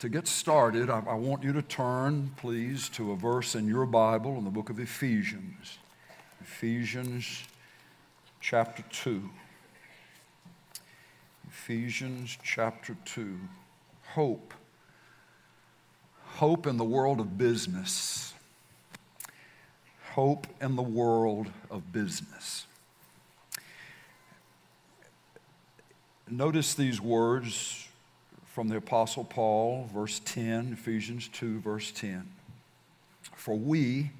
[0.00, 3.84] To get started, I, I, want you to turn, please, to a verse in your
[3.84, 5.78] Bible in the book of Ephesians.
[6.40, 7.42] Ephesians
[8.40, 9.28] chapter 2.
[11.48, 13.40] Ephesians chapter 2.
[14.14, 14.54] Hope.
[16.26, 18.34] Hope in the world of business.
[20.12, 22.66] Hope in the world of business.
[26.30, 27.87] Notice these words
[28.58, 32.28] from the Apostle Paul, verse 10, Ephesians 2, verse 10.
[33.36, 34.10] For we,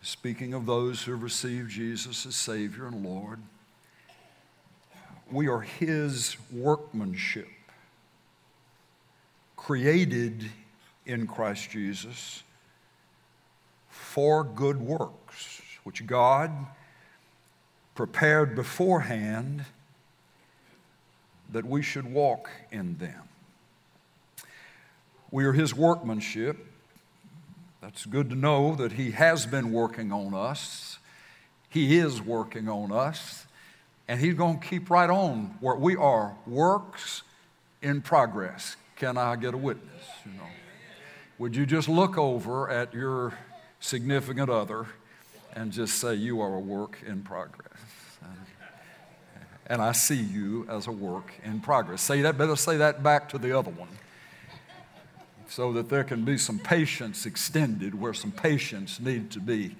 [0.00, 3.40] speaking of those who have received Jesus as Savior and Lord,
[5.30, 7.50] we are His workmanship,
[9.54, 10.46] created
[11.04, 12.44] in Christ Jesus
[13.90, 16.50] for good works, which God
[17.94, 19.66] prepared beforehand
[21.52, 23.28] that we should walk in them.
[25.32, 26.58] We are His workmanship.
[27.80, 30.98] That's good to know that He has been working on us.
[31.70, 33.46] He is working on us.
[34.06, 37.22] And He's going to keep right on where we are works
[37.80, 38.76] in progress.
[38.96, 40.04] Can I get a witness?
[40.26, 40.46] You know,
[41.38, 43.32] would you just look over at your
[43.80, 44.86] significant other
[45.56, 47.78] and just say, You are a work in progress?
[49.66, 52.02] And I see you as a work in progress.
[52.02, 53.88] Say that, better say that back to the other one
[55.52, 59.76] so that there can be some patience extended where some patience need to be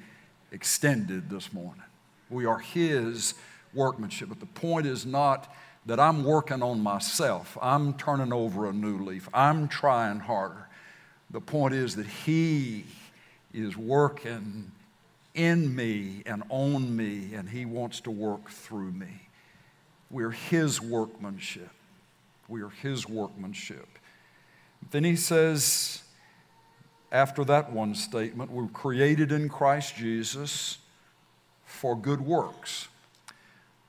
[0.51, 1.83] extended this morning.
[2.29, 3.33] We are His
[3.73, 5.51] workmanship, but the point is not
[5.87, 7.57] that I'm working on myself.
[7.63, 9.31] I'm turning over a new leaf.
[9.33, 10.69] I'm trying harder.
[11.31, 12.85] The point is that He
[13.55, 14.71] is working
[15.35, 19.23] in me and on me, and He wants to work through me.
[20.11, 21.71] We're His workmanship.
[22.47, 23.89] We are His workmanship.
[24.91, 26.03] Then he says,
[27.11, 30.79] after that one statement, we're created in Christ Jesus
[31.65, 32.89] for good works.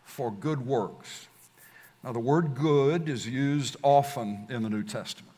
[0.04, 1.28] For good works.
[2.04, 5.34] Now, the word good is used often in the New Testament.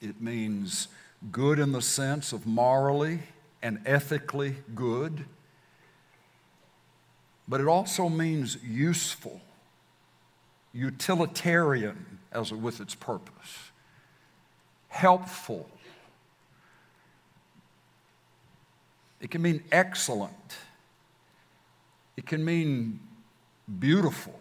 [0.00, 0.88] It means
[1.32, 3.20] good in the sense of morally
[3.62, 5.24] and ethically good,
[7.48, 9.40] but it also means useful,
[10.72, 13.67] utilitarian as with its purpose
[14.88, 15.68] helpful.
[19.20, 20.32] It can mean excellent.
[22.16, 23.00] It can mean
[23.78, 24.38] beautiful.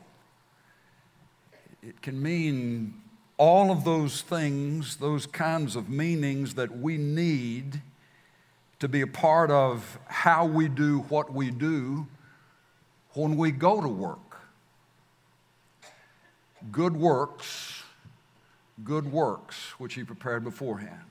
[1.84, 3.02] It can mean
[3.38, 7.82] all of those things, those kinds of meanings that we need
[8.80, 12.08] to be a part of how we do what we do
[13.14, 14.40] when we go to work.
[16.72, 17.77] Good works
[18.84, 21.02] good works which he prepared beforehand.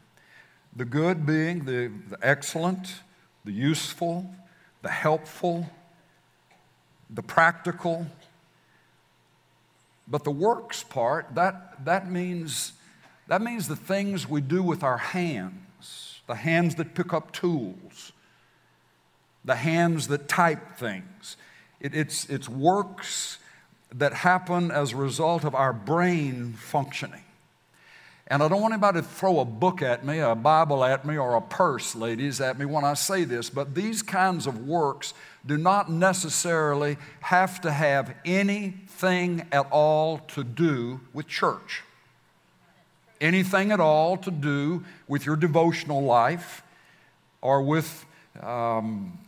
[0.75, 3.01] The good being the, the excellent,
[3.45, 4.31] the useful,
[4.83, 5.69] the helpful,
[7.11, 8.07] the practical.
[10.07, 12.73] But the works part, that, that, means,
[13.29, 18.13] that means the things we do with our hands, the hands that pick up tools,
[19.45, 21.37] the hands that type things.
[21.81, 23.39] It, it's, it's works
[23.95, 27.23] that happen as a result of our brain functioning.
[28.29, 31.17] And I don't want anybody to throw a book at me, a Bible at me,
[31.17, 35.15] or a purse, ladies, at me when I say this, but these kinds of works
[35.47, 41.85] do not necessarily have to have anything at all to do with church.
[43.21, 46.65] Anything at all to do with your devotional life
[47.41, 48.05] or with
[48.43, 49.19] um,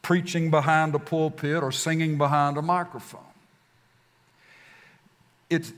[0.00, 3.20] preaching behind a pulpit or singing behind a microphone.
[5.50, 5.72] It's,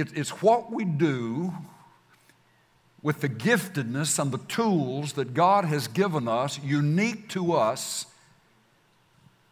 [0.00, 1.52] it, it's what we do
[3.02, 8.06] with the giftedness and the tools that God has given us, unique to us,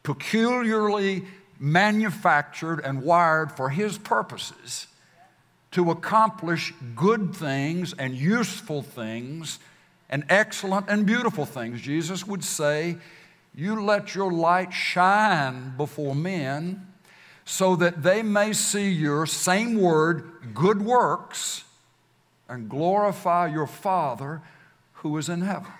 [0.02, 1.24] peculiarly
[1.58, 4.86] manufactured and wired for His purposes
[5.70, 9.58] to accomplish good things and useful things
[10.10, 11.80] and excellent and beautiful things.
[11.80, 12.96] Jesus would say,
[13.54, 16.87] You let your light shine before men
[17.48, 21.64] so that they may see your same word, good works,
[22.46, 24.42] and glorify your Father
[24.92, 25.72] who is in heaven.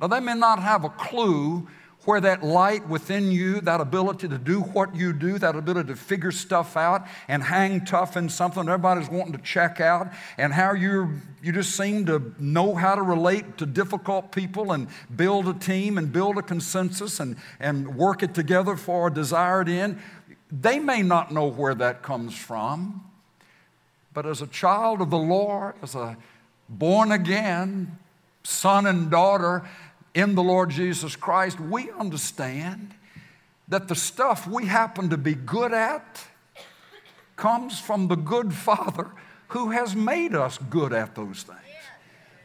[0.00, 1.66] Now, they may not have a clue
[2.04, 5.96] where that light within you, that ability to do what you do, that ability to
[5.96, 10.74] figure stuff out and hang tough in something everybody's wanting to check out, and how
[10.74, 15.52] you you just seem to know how to relate to difficult people and build a
[15.52, 19.98] team and build a consensus and, and work it together for a desired end.
[20.60, 23.04] They may not know where that comes from,
[24.12, 26.16] But as a child of the Lord, as a
[26.68, 27.98] born again
[28.44, 29.68] son and daughter
[30.14, 32.94] in the Lord Jesus Christ, we understand
[33.66, 36.24] that the stuff we happen to be good at
[37.34, 39.10] comes from the good Father
[39.48, 41.58] who has made us good at those things.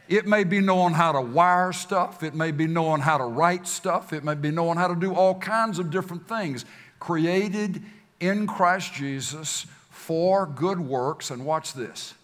[0.08, 3.68] It may be knowing how to wire stuff, it may be knowing how to write
[3.68, 6.64] stuff, it may be knowing how to do all kinds of different things
[6.98, 7.82] created
[8.20, 11.30] in Christ Jesus for good works.
[11.30, 12.14] And watch this,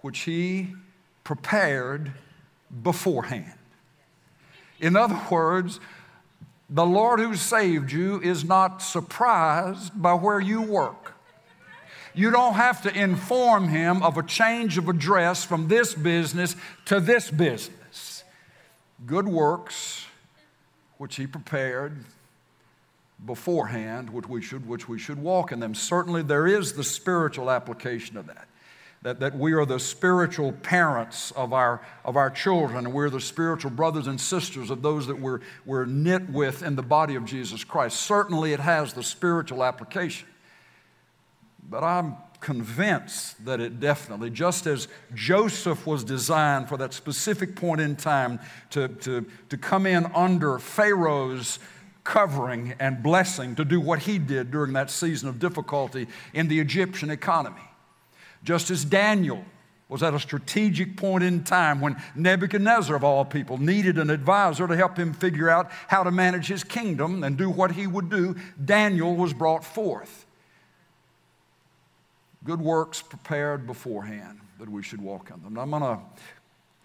[0.00, 0.74] which He
[1.24, 2.12] prepared
[2.82, 3.52] beforehand.
[4.80, 5.80] In other words,
[6.70, 11.14] the Lord who saved you is not surprised by where you work.
[12.14, 16.54] You don't have to inform him of a change of address from this business
[16.84, 18.22] to this business.
[19.04, 20.06] Good works,
[20.96, 22.04] which he prepared
[23.24, 25.74] beforehand, which we should, which we should walk in them.
[25.74, 28.48] Certainly, there is the spiritual application of that
[29.04, 33.20] that, that we are the spiritual parents of our, of our children, and we're the
[33.20, 37.26] spiritual brothers and sisters of those that we're, we're knit with in the body of
[37.26, 38.00] Jesus Christ.
[38.00, 40.26] Certainly, it has the spiritual application.
[41.68, 47.82] But I'm convinced that it definitely, just as Joseph was designed for that specific point
[47.82, 48.40] in time
[48.70, 51.58] to, to, to come in under Pharaoh's
[52.04, 56.60] covering and blessing to do what he did during that season of difficulty in the
[56.60, 57.62] Egyptian economy
[58.44, 59.44] just as Daniel
[59.88, 64.66] was at a strategic point in time when Nebuchadnezzar, of all people, needed an advisor
[64.66, 68.08] to help him figure out how to manage his kingdom and do what he would
[68.08, 68.34] do.
[68.64, 70.26] Daniel was brought forth.
[72.44, 75.58] Good works prepared beforehand that we should walk in them.
[75.58, 76.00] I'm going to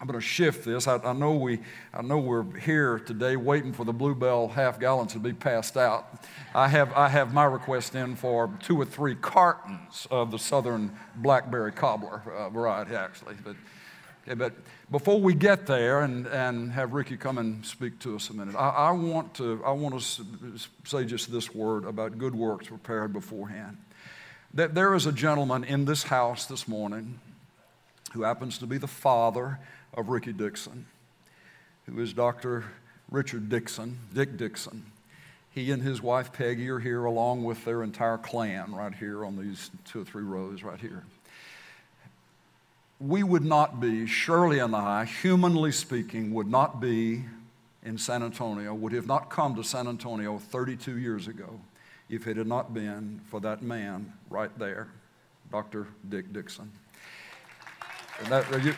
[0.00, 0.88] I'm going to shift this.
[0.88, 1.58] I, I, know we,
[1.92, 6.24] I know we're here today waiting for the Bluebell half gallons to be passed out.
[6.54, 10.90] I have, I have my request in for two or three cartons of the Southern
[11.16, 13.34] Blackberry Cobbler uh, variety, actually.
[13.44, 13.56] But,
[14.22, 14.54] okay, but
[14.90, 18.56] before we get there and, and have Ricky come and speak to us a minute,
[18.56, 23.12] I, I, want to, I want to say just this word about good works prepared
[23.12, 23.76] beforehand.
[24.54, 27.20] That there is a gentleman in this house this morning
[28.12, 29.58] who happens to be the father
[29.94, 30.86] of Ricky Dickson,
[31.86, 32.64] who is Dr.
[33.10, 34.84] Richard Dickson, Dick Dickson.
[35.50, 39.36] He and his wife Peggy are here along with their entire clan right here on
[39.36, 41.04] these two or three rows right here.
[43.00, 47.24] We would not be, Shirley and I, humanly speaking, would not be
[47.82, 51.60] in San Antonio, would have not come to San Antonio 32 years ago
[52.08, 54.88] if it had not been for that man right there,
[55.50, 55.88] Dr.
[56.08, 56.70] Dick Dickson.
[58.18, 58.74] And that, you,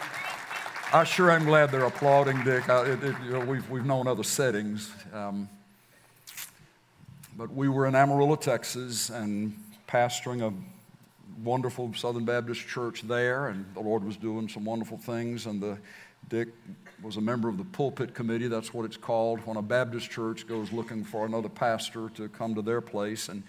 [0.95, 2.69] I sure am glad they're applauding Dick.
[2.69, 4.93] I, it, it, you know, we've, we've known other settings.
[5.15, 5.49] Um,
[7.35, 9.57] but we were in Amarillo, Texas, and
[9.89, 10.53] pastoring a
[11.43, 15.47] wonderful Southern Baptist church there, and the Lord was doing some wonderful things.
[15.47, 15.79] And the,
[16.29, 16.49] Dick
[17.03, 18.49] was a member of the pulpit committee.
[18.49, 22.55] That's what it's called when a Baptist church goes looking for another pastor to come
[22.55, 23.31] to their place.
[23.31, 23.45] And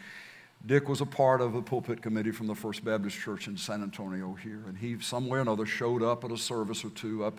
[0.65, 3.83] Dick was a part of the pulpit committee from the First Baptist Church in San
[3.83, 7.37] Antonio here, and he, somewhere or another, showed up at a service or two up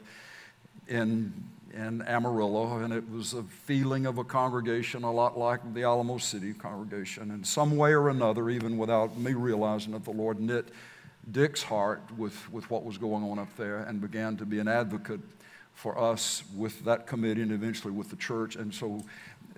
[0.88, 1.32] in,
[1.72, 6.18] in Amarillo, and it was a feeling of a congregation a lot like the Alamo
[6.18, 7.30] City congregation.
[7.30, 10.68] And some way or another, even without me realizing it, the Lord knit
[11.30, 14.68] Dick's heart with, with what was going on up there and began to be an
[14.68, 15.20] advocate
[15.72, 18.56] for us with that committee and eventually with the church.
[18.56, 19.02] And so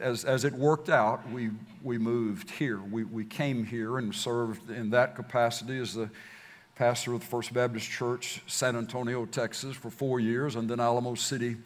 [0.00, 1.50] as, as it worked out, we,
[1.83, 2.79] we moved here.
[2.79, 6.11] We, we came here and served in that capacity as the
[6.75, 11.15] pastor of the First Baptist Church, San Antonio, Texas, for four years, and then Alamo
[11.15, 11.57] City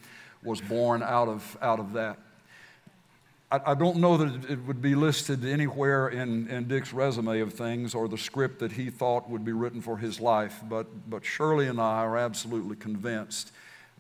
[0.44, 2.18] was born out of, out of that.
[3.50, 7.52] I, I don't know that it would be listed anywhere in, in Dick's resume of
[7.52, 11.24] things or the script that he thought would be written for his life, but, but
[11.24, 13.52] Shirley and I are absolutely convinced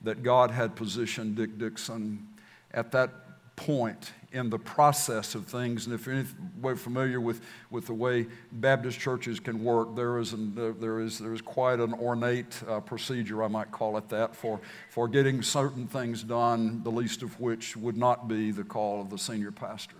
[0.02, 2.26] that God had positioned Dick Dickson
[2.72, 3.10] at that
[3.56, 5.86] point in the process of things.
[5.86, 10.54] And if you're familiar with, with the way Baptist churches can work, there is, an,
[10.80, 14.60] there is, there is quite an ornate uh, procedure, I might call it that, for,
[14.88, 19.10] for getting certain things done, the least of which would not be the call of
[19.10, 19.96] the senior pastor.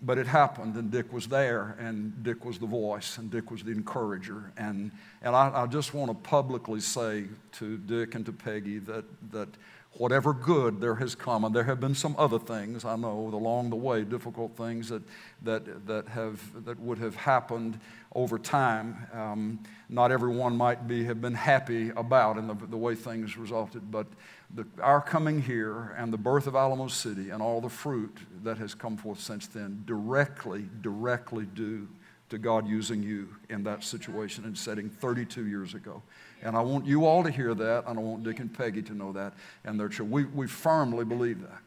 [0.00, 3.62] But it happened, and Dick was there, and Dick was the voice, and Dick was
[3.62, 4.52] the encourager.
[4.56, 4.90] And,
[5.22, 9.48] and I, I just want to publicly say to Dick and to Peggy that, that
[9.96, 13.70] whatever good there has come, and there have been some other things I know along
[13.70, 15.02] the way, difficult things that,
[15.42, 17.78] that, that, have, that would have happened
[18.14, 19.06] over time.
[19.12, 23.90] Um, not everyone might be, have been happy about in the, the way things resulted,
[23.90, 24.06] but
[24.54, 28.58] the, our coming here and the birth of Alamo City and all the fruit that
[28.58, 31.88] has come forth since then directly, directly due
[32.30, 36.02] to God using you in that situation and setting 32 years ago.
[36.42, 38.94] And I want you all to hear that, and I want Dick and Peggy to
[38.94, 40.10] know that, and their children.
[40.10, 41.60] We, we firmly believe that.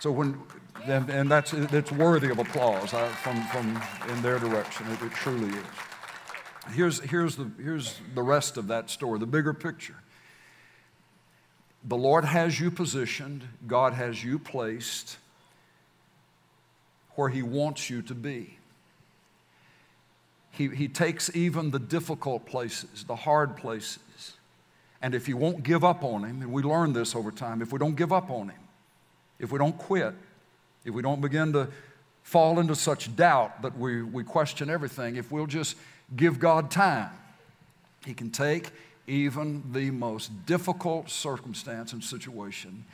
[0.00, 0.38] So when,
[0.84, 4.86] and, and that's it's worthy of applause from, from in their direction.
[4.88, 5.64] It, it truly is.
[6.74, 9.96] Here's, here's, the, here's the rest of that story, the bigger picture.
[11.86, 15.18] The Lord has you positioned, God has you placed
[17.14, 18.58] where He wants you to be.
[20.56, 24.36] He, he takes even the difficult places, the hard places,
[25.02, 27.72] and if you won't give up on Him, and we learn this over time, if
[27.72, 28.60] we don't give up on Him,
[29.38, 30.14] if we don't quit,
[30.84, 31.68] if we don't begin to
[32.22, 35.76] fall into such doubt that we, we question everything, if we'll just
[36.14, 37.10] give God time,
[38.06, 38.70] He can take
[39.06, 42.84] even the most difficult circumstance and situation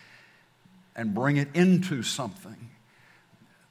[0.97, 2.71] and bring it into something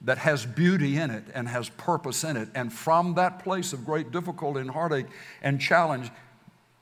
[0.01, 2.50] that has beauty in it and has purpose in it.
[2.56, 5.08] And from that place of great difficulty and heartache
[5.41, 6.10] and challenge,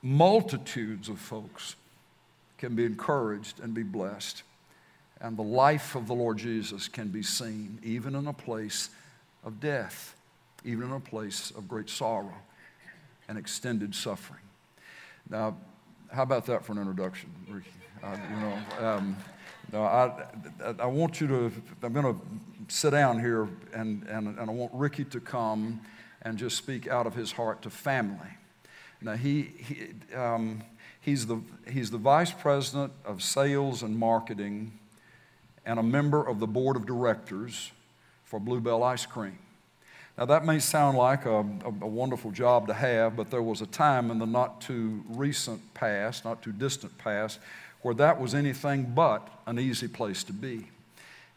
[0.02, 1.74] multitudes of folks
[2.58, 4.42] can be encouraged and be blessed.
[5.20, 8.90] And the life of the Lord Jesus can be seen even in a place
[9.44, 10.14] of death,
[10.64, 12.34] even in a place of great sorrow
[13.28, 14.40] and extended suffering.
[15.28, 15.56] Now,
[16.12, 17.70] how about that for an introduction, Ricky?
[18.02, 19.16] Uh, you know, um,
[19.72, 20.12] no, I,
[20.78, 22.20] I want you to, I'm going to
[22.68, 25.80] sit down here and, and, and I want Ricky to come
[26.22, 28.28] and just speak out of his heart to family.
[29.00, 30.62] Now, he, he, um,
[31.00, 34.78] he's, the, he's the vice president of sales and marketing
[35.64, 37.72] and a member of the board of directors
[38.24, 39.38] for Bluebell Ice Cream.
[40.16, 43.60] Now, that may sound like a, a, a, wonderful job to have, but there was
[43.60, 47.38] a time in the not too recent past, not too distant past,
[47.82, 50.66] where that was anything but an easy place to be.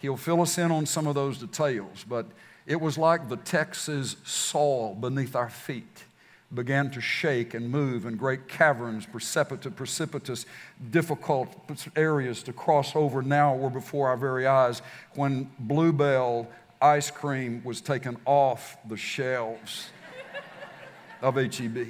[0.01, 2.25] He'll fill us in on some of those details, but
[2.65, 6.05] it was like the Texas soil beneath our feet
[6.53, 10.45] began to shake and move in great caverns, precipitous, precipitous,
[10.89, 11.55] difficult
[11.95, 14.81] areas to cross over now were before our very eyes
[15.15, 16.47] when Bluebell
[16.81, 19.89] ice cream was taken off the shelves
[21.21, 21.87] of HEB.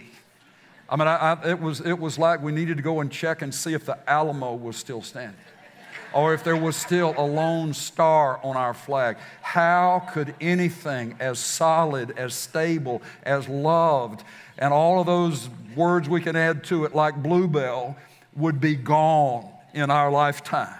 [0.89, 3.41] I mean, I, I, it, was, it was like we needed to go and check
[3.41, 5.39] and see if the Alamo was still standing
[6.13, 9.18] or if there was still a lone star on our flag.
[9.41, 14.24] How could anything as solid, as stable, as loved,
[14.58, 17.96] and all of those words we can add to it, like Bluebell,
[18.36, 20.75] would be gone in our lifetime?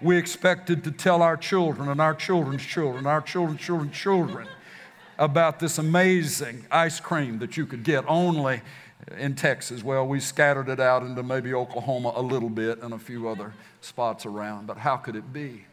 [0.00, 4.46] we expected to tell our children and our children's children, our children's children's children
[5.18, 8.60] about this amazing ice cream that you could get only
[9.16, 9.82] in Texas.
[9.82, 13.54] Well, we scattered it out into maybe Oklahoma a little bit and a few other
[13.80, 15.64] spots around, but how could it be?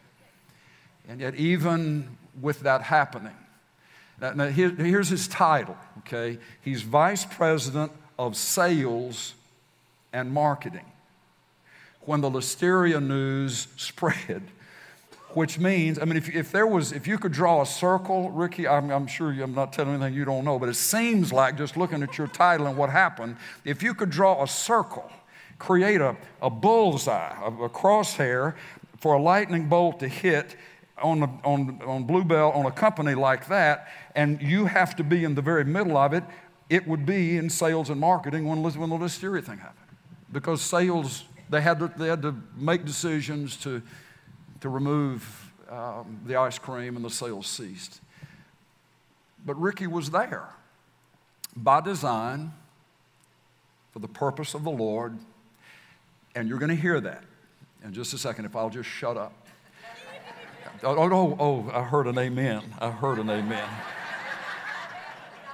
[1.08, 3.36] And yet, even with that happening,
[4.20, 6.38] now here, here's his title, okay?
[6.62, 9.34] He's Vice President of Sales
[10.12, 10.84] and Marketing
[12.06, 14.42] when the listeria news spread,
[15.36, 18.66] which means, I mean, if, if there was, if you could draw a circle, Ricky,
[18.66, 21.58] I'm, I'm sure you, I'm not telling anything you don't know, but it seems like
[21.58, 25.12] just looking at your title and what happened, if you could draw a circle,
[25.58, 28.54] create a, a bullseye, a, a crosshair
[28.98, 30.56] for a lightning bolt to hit
[31.02, 35.34] on, on, on Bluebell, on a company like that, and you have to be in
[35.34, 36.24] the very middle of it,
[36.70, 39.98] it would be in sales and marketing when, when the listeria thing happened.
[40.32, 43.82] Because sales they had to, they had to make decisions to,
[44.66, 48.00] to remove um, the ice cream, and the sales ceased.
[49.44, 50.48] But Ricky was there
[51.54, 52.52] by design
[53.92, 55.16] for the purpose of the Lord,
[56.34, 57.22] and you're going to hear that
[57.84, 59.32] in just a second if I'll just shut up.
[60.82, 62.62] Oh, oh, oh, oh I heard an amen.
[62.80, 63.68] I heard an amen.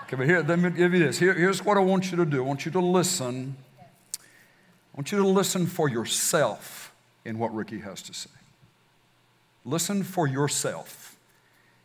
[0.05, 1.19] Okay, but here, let me give you this.
[1.19, 3.57] Here, here's what I want you to do I want you to listen
[4.19, 8.31] I want you to listen for yourself in what Ricky has to say.
[9.65, 11.17] Listen for yourself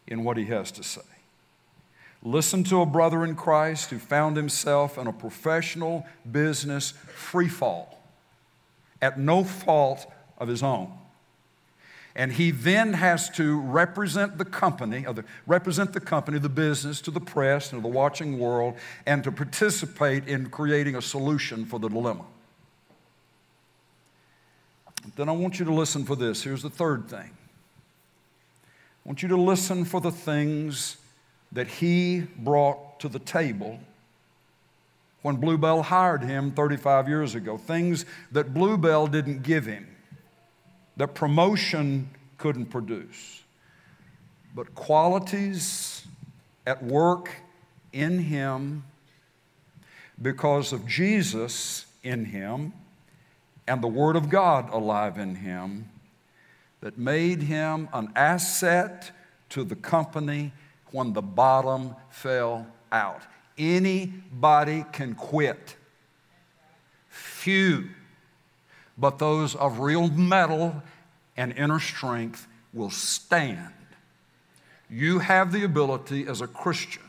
[0.08, 1.02] in what he has to say.
[2.24, 8.02] Listen to a brother in Christ who found himself in a professional business free fall
[9.02, 10.92] at no fault of his own.
[12.16, 17.12] And he then has to represent the company, the, represent the company, the business to
[17.12, 18.74] the press and to the watching world,
[19.06, 22.26] and to participate in creating a solution for the dilemma.
[25.16, 26.42] Then I want you to listen for this.
[26.42, 27.30] Here's the third thing.
[29.08, 30.98] I want you to listen for the things
[31.54, 33.80] that he brought to the table
[35.22, 37.58] when Bluebell hired him 35 years ago.
[37.58, 39.88] Things that Bluebell didn't give him,
[40.98, 43.44] that promotion couldn't produce.
[44.54, 46.06] But qualities
[46.66, 47.34] at work
[47.94, 48.84] in him,
[50.22, 52.74] because of Jesus in him,
[53.70, 55.88] and the Word of God alive in him,
[56.82, 59.12] that made him an asset
[59.50, 60.52] to the company
[60.92, 63.22] when the bottom fell out.
[63.58, 65.76] Anybody can quit.
[67.10, 67.90] Few,
[68.98, 70.84] but those of real metal
[71.36, 73.74] and inner strength will stand.
[74.90, 77.04] You have the ability as a Christian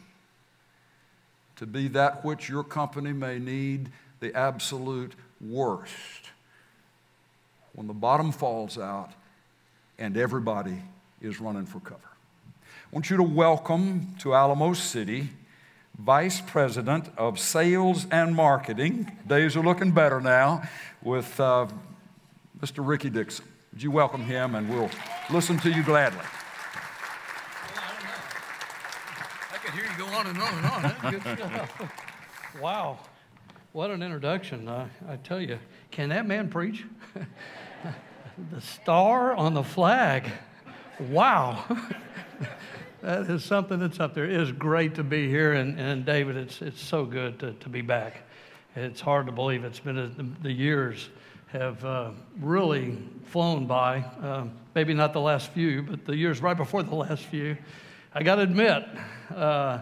[1.56, 6.30] to be that which your company may need the absolute worst.
[7.75, 9.12] When the bottom falls out
[9.99, 10.81] and everybody
[11.21, 12.00] is running for cover.
[12.05, 15.31] I want you to welcome to Alamo City
[15.99, 19.11] Vice President of Sales and Marketing.
[19.26, 20.62] Days are looking better now
[21.02, 21.67] with uh,
[22.61, 22.87] Mr.
[22.87, 23.45] Ricky Dickson.
[23.73, 24.90] Would you welcome him and we'll
[25.31, 26.21] listen to you gladly.
[29.52, 30.83] I could hear you go on and on and on.
[30.83, 31.88] That's good
[32.62, 32.99] wow.
[33.73, 34.69] What an introduction.
[34.69, 35.59] Uh, I tell you,
[35.90, 36.85] can that man preach?
[38.50, 40.30] the star on the flag.
[41.11, 41.64] Wow.
[43.02, 44.25] that is something that's up there.
[44.25, 45.52] It is great to be here.
[45.52, 48.23] And, and David, it's, it's so good to, to be back.
[48.76, 50.11] It's hard to believe it's been a,
[50.42, 51.09] the, years
[51.49, 54.04] have uh, really flown by.
[54.23, 57.57] Um, maybe not the last few, but the years right before the last few.
[58.14, 58.87] I got to admit,
[59.35, 59.80] uh,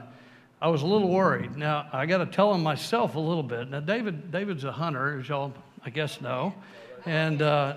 [0.60, 1.56] I was a little worried.
[1.56, 3.68] Now, I got to tell him myself a little bit.
[3.68, 5.52] Now, David, David's a hunter, as y'all,
[5.84, 6.54] I guess, know.
[7.04, 7.76] And uh,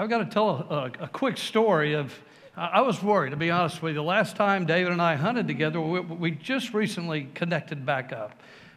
[0.00, 2.18] I've got to tell a, a, quick story of.
[2.56, 3.96] I was worried, to be honest with you.
[3.96, 8.32] The last time David and I hunted together, we, we just recently connected back up.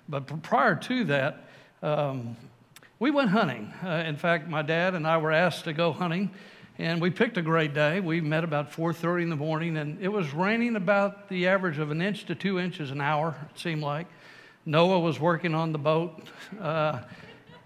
[0.09, 1.45] But prior to that,
[1.81, 2.35] um,
[2.99, 3.71] we went hunting.
[3.81, 6.29] Uh, in fact, my dad and I were asked to go hunting,
[6.77, 8.01] and we picked a great day.
[8.01, 11.89] We met about 4:30 in the morning, and it was raining about the average of
[11.89, 13.33] an inch to two inches an hour.
[13.55, 14.07] It seemed like
[14.65, 16.21] Noah was working on the boat,
[16.59, 16.99] uh,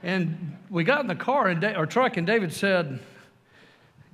[0.04, 3.00] and we got in the car and or truck, and David said,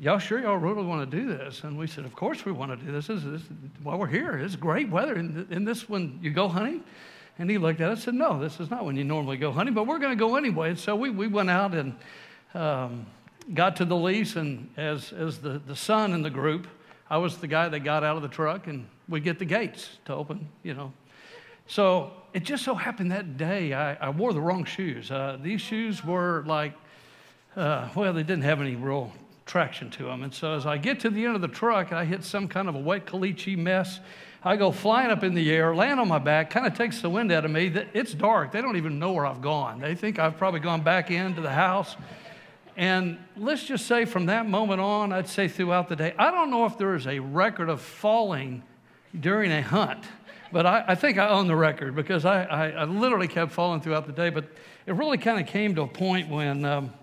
[0.04, 2.78] "Y'all sure y'all really want to do this?" And we said, "Of course we want
[2.78, 3.08] to do this.
[3.08, 3.42] This is
[3.82, 4.38] while we're here.
[4.38, 5.16] It's great weather.
[5.16, 6.84] In this, when you go hunting."
[7.40, 9.52] And he looked at us and said, No, this is not when you normally go
[9.52, 10.70] hunting, but we're going to go anyway.
[10.70, 11.96] And so we, we went out and
[12.54, 13.08] um,
[13.54, 14.36] got to the lease.
[14.36, 16.68] And as, as the, the son in the group,
[17.10, 19.98] I was the guy that got out of the truck and we get the gates
[20.06, 20.94] to open, you know.
[21.66, 25.10] So it just so happened that day I, I wore the wrong shoes.
[25.10, 26.74] Uh, these shoes were like,
[27.56, 29.12] uh, well, they didn't have any real
[29.46, 30.24] traction to them.
[30.24, 32.70] And so as I get to the end of the truck, I hit some kind
[32.70, 34.00] of a wet caliche mess
[34.46, 37.10] I go flying up in the air, land on my back, kind of takes the
[37.10, 37.68] wind out of me.
[37.94, 38.52] It's dark.
[38.52, 39.80] They don't even know where I've gone.
[39.80, 41.96] They think I've probably gone back into the house.
[42.76, 46.52] And let's just say from that moment on, I'd say throughout the day, I don't
[46.52, 48.64] know if there is a record of falling
[49.18, 50.04] during a hunt,
[50.52, 53.80] but I, I think I own the record because I, I, I, literally kept falling
[53.80, 54.30] throughout the day.
[54.30, 54.46] But
[54.88, 56.94] it really kind of came to a point when um,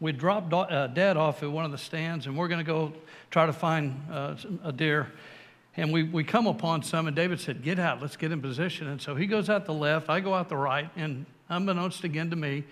[0.00, 2.92] we dropped uh, dad off at one of the stands and we're going to go
[3.30, 5.12] try to find uh, a deer.
[5.78, 8.88] And we, we come upon some, and David said, Get out, let's get in position.
[8.88, 12.30] And so he goes out the left, I go out the right, and unbeknownst again
[12.30, 12.64] to me,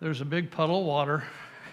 [0.00, 1.22] there's a big puddle of water.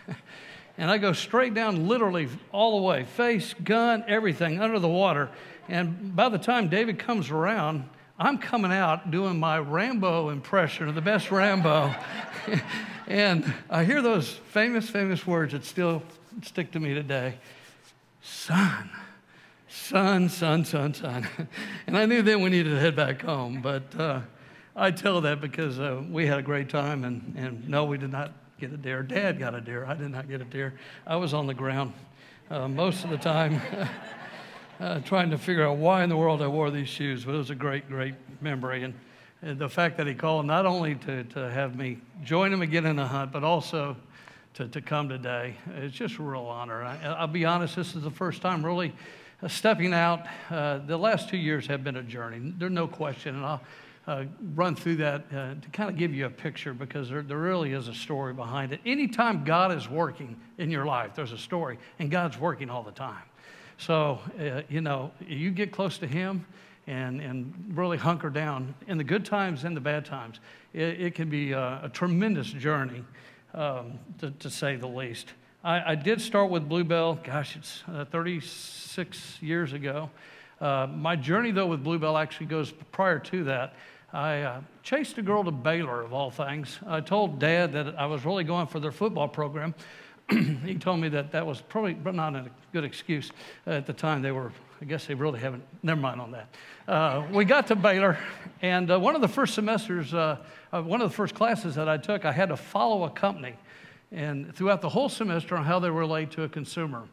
[0.77, 5.29] and I go straight down, literally all the way face, gun, everything under the water.
[5.67, 7.89] And by the time David comes around,
[8.19, 11.95] I'm coming out doing my Rambo impression the best Rambo.
[13.07, 16.03] and I hear those famous, famous words that still
[16.41, 17.37] stick to me today
[18.21, 18.89] Son
[19.75, 21.27] son, son, son, son.
[21.87, 23.61] And I knew then we needed to head back home.
[23.61, 24.21] But uh,
[24.75, 28.11] I tell that because uh, we had a great time, and, and no, we did
[28.11, 29.03] not get a deer.
[29.03, 29.85] Dad got a deer.
[29.85, 30.73] I did not get a deer.
[31.05, 31.93] I was on the ground
[32.49, 33.61] uh, most of the time
[34.79, 37.25] uh, trying to figure out why in the world I wore these shoes.
[37.25, 38.83] But it was a great, great memory.
[38.83, 39.04] And, and
[39.53, 42.95] the fact that he called not only to, to have me join him again in
[42.95, 43.95] the hunt, but also
[44.55, 46.81] to, to come today, it's just a real honor.
[46.81, 48.93] I, I'll be honest, this is the first time really
[49.43, 52.53] uh, stepping out, uh, the last two years have been a journey.
[52.58, 53.36] There's no question.
[53.36, 53.62] And I'll
[54.08, 54.23] uh,
[54.55, 57.73] run through that uh, to kind of give you a picture because there, there really
[57.73, 58.79] is a story behind it.
[58.86, 62.91] Anytime God is working in your life, there's a story, and God's working all the
[62.91, 63.23] time.
[63.77, 66.45] So, uh, you know, you get close to Him
[66.87, 70.39] and, and really hunker down in the good times and the bad times.
[70.73, 73.03] It, it can be a, a tremendous journey,
[73.53, 75.33] um, to, to say the least.
[75.63, 80.09] I, I did start with Bluebell, gosh, it's uh, 36 years ago.
[80.61, 83.73] Uh, my journey, though, with Bluebell actually goes prior to that.
[84.13, 86.79] I uh, chased a girl to Baylor, of all things.
[86.87, 89.75] I told Dad that I was really going for their football program.
[90.65, 93.31] he told me that that was probably not a good excuse
[93.65, 94.21] at the time.
[94.21, 96.49] They were, I guess they really haven't, never mind on that.
[96.88, 98.17] Uh, we got to Baylor,
[98.61, 100.38] and uh, one of the first semesters, uh,
[100.71, 103.55] one of the first classes that I took, I had to follow a company
[104.11, 107.03] and throughout the whole semester on how they relate to a consumer.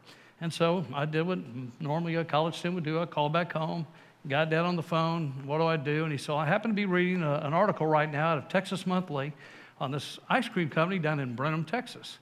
[0.41, 1.39] And so I did what
[1.79, 2.99] normally a college student would do.
[2.99, 3.85] I called back home,
[4.27, 5.33] got dad on the phone.
[5.45, 6.03] What do I do?
[6.03, 8.47] And he said, I happen to be reading a, an article right now out of
[8.47, 9.33] Texas Monthly
[9.79, 12.19] on this ice cream company down in Brenham, Texas.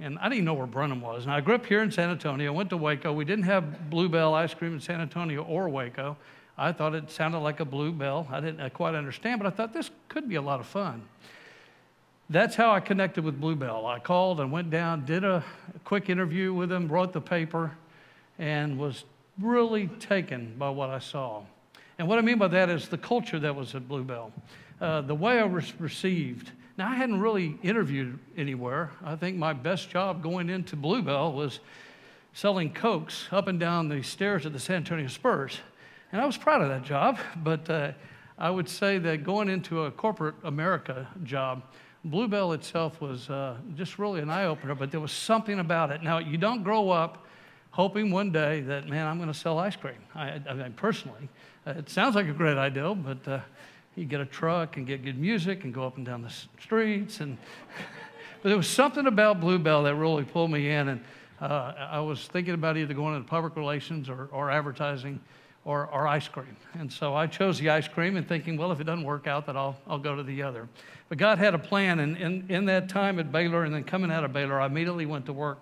[0.00, 1.24] And I didn't know where Brenham was.
[1.24, 3.12] And I grew up here in San Antonio, went to Waco.
[3.12, 6.16] We didn't have Bluebell ice cream in San Antonio or Waco.
[6.56, 8.28] I thought it sounded like a Bluebell.
[8.30, 11.02] I didn't quite understand, but I thought this could be a lot of fun.
[12.30, 13.86] That's how I connected with Bluebell.
[13.86, 15.42] I called and went down, did a
[15.84, 17.72] quick interview with them, wrote the paper,
[18.38, 19.04] and was
[19.40, 21.42] really taken by what I saw.
[21.98, 24.32] And what I mean by that is the culture that was at Bluebell,
[24.80, 26.52] uh, the way I was received.
[26.78, 28.92] Now, I hadn't really interviewed anywhere.
[29.04, 31.58] I think my best job going into Bluebell was
[32.34, 35.58] selling Cokes up and down the stairs of the San Antonio Spurs.
[36.12, 37.90] And I was proud of that job, but uh,
[38.38, 41.64] I would say that going into a corporate America job,
[42.04, 46.04] Bluebell itself was uh, just really an eye opener, but there was something about it.
[46.04, 47.26] Now, you don't grow up
[47.72, 49.98] hoping one day that, man, I'm going to sell ice cream.
[50.14, 51.28] I, I mean, personally,
[51.66, 53.28] uh, it sounds like a great idea, but
[53.98, 56.32] uh, you get a truck and get good music and go up and down the
[56.60, 57.20] streets.
[57.20, 57.36] And
[58.42, 61.04] but there was something about Bluebell that really pulled me in, and
[61.40, 65.20] uh, I was thinking about either going into public relations or, or advertising
[65.64, 66.56] or, or ice cream.
[66.78, 69.46] And so I chose the ice cream and thinking, well, if it doesn't work out,
[69.46, 70.68] then I'll, I'll go to the other.
[71.08, 72.00] But God had a plan.
[72.00, 75.06] And in, in that time at Baylor and then coming out of Baylor, I immediately
[75.06, 75.58] went to work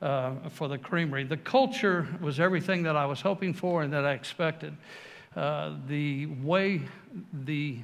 [0.00, 1.24] uh, for the creamery.
[1.24, 4.74] The culture was everything that I was hoping for and that I expected.
[5.36, 6.82] Uh, the way
[7.32, 7.78] the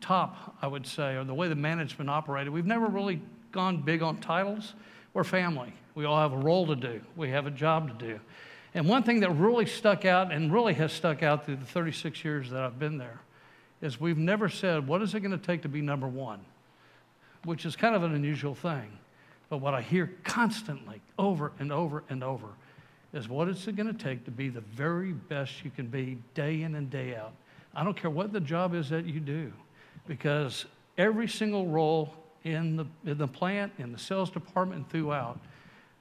[0.00, 4.02] top, I would say, or the way the management operated, we've never really gone big
[4.02, 4.74] on titles.
[5.12, 5.72] We're family.
[5.96, 8.20] We all have a role to do, we have a job to do.
[8.72, 12.24] And one thing that really stuck out and really has stuck out through the 36
[12.24, 13.20] years that I've been there
[13.82, 16.40] is we've never said, What is it going to take to be number one?
[17.44, 18.98] Which is kind of an unusual thing.
[19.48, 22.46] But what I hear constantly, over and over and over,
[23.12, 26.18] is what is it going to take to be the very best you can be
[26.34, 27.32] day in and day out?
[27.74, 29.52] I don't care what the job is that you do,
[30.06, 30.64] because
[30.98, 35.38] every single role in the, in the plant, in the sales department, throughout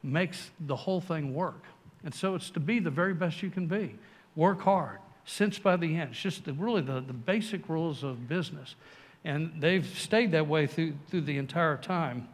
[0.04, 1.64] makes the whole thing work.
[2.04, 3.96] And so it's to be the very best you can be.
[4.36, 6.12] Work hard, cinch by the end.
[6.12, 8.76] It's just the, really the, the basic rules of business.
[9.26, 12.30] And they've stayed that way through, through the entire time.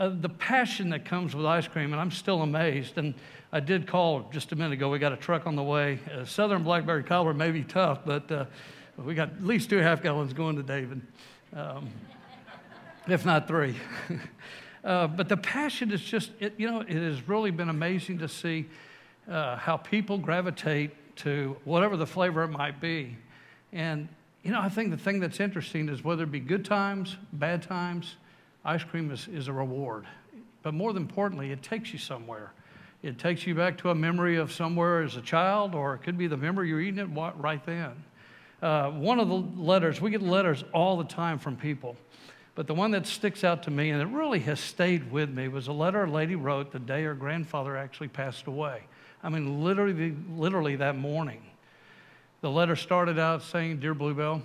[0.00, 2.96] Uh, the passion that comes with ice cream, and I'm still amazed.
[2.96, 3.12] And
[3.52, 4.88] I did call just a minute ago.
[4.88, 5.98] We got a truck on the way.
[6.10, 8.46] Uh, Southern Blackberry Cobbler may be tough, but uh,
[8.96, 11.02] we got at least two half gallons going to David,
[11.54, 11.90] um,
[13.06, 13.76] if not three.
[14.82, 18.26] Uh, but the passion is just, it, you know, it has really been amazing to
[18.26, 18.66] see
[19.30, 23.14] uh, how people gravitate to whatever the flavor it might be.
[23.74, 24.08] And,
[24.42, 27.62] you know, I think the thing that's interesting is whether it be good times, bad
[27.62, 28.16] times,
[28.64, 30.06] ice cream is, is a reward.
[30.62, 32.52] But more importantly, it takes you somewhere.
[33.02, 36.18] It takes you back to a memory of somewhere as a child, or it could
[36.18, 37.92] be the memory you're eating it right then.
[38.60, 41.96] Uh, one of the letters, we get letters all the time from people,
[42.54, 45.48] but the one that sticks out to me and it really has stayed with me
[45.48, 48.82] was a letter a lady wrote the day her grandfather actually passed away.
[49.22, 51.42] I mean, literally, literally that morning.
[52.42, 54.42] The letter started out saying, Dear Bluebell,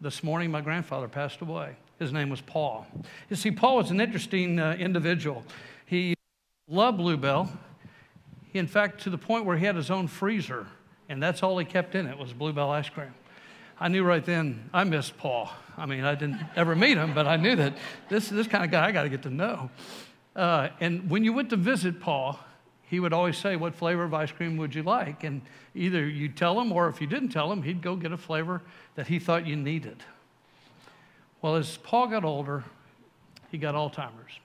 [0.00, 1.76] this morning my grandfather passed away.
[1.98, 2.86] His name was Paul.
[3.28, 5.44] You see, Paul was an interesting uh, individual.
[5.84, 6.14] He
[6.68, 7.50] loved Bluebell.
[8.52, 10.66] He, in fact, to the point where he had his own freezer,
[11.08, 13.14] and that's all he kept in it was Bluebell ice cream.
[13.80, 15.50] I knew right then I missed Paul.
[15.76, 17.76] I mean, I didn't ever meet him, but I knew that
[18.08, 19.70] this, this kind of guy I got to get to know.
[20.34, 22.38] Uh, and when you went to visit Paul,
[22.82, 25.24] he would always say, What flavor of ice cream would you like?
[25.24, 25.42] And
[25.74, 28.62] either you'd tell him, or if you didn't tell him, he'd go get a flavor
[28.94, 30.02] that he thought you needed.
[31.42, 32.64] Well, as Paul got older,
[33.50, 34.40] he got Alzheimer's.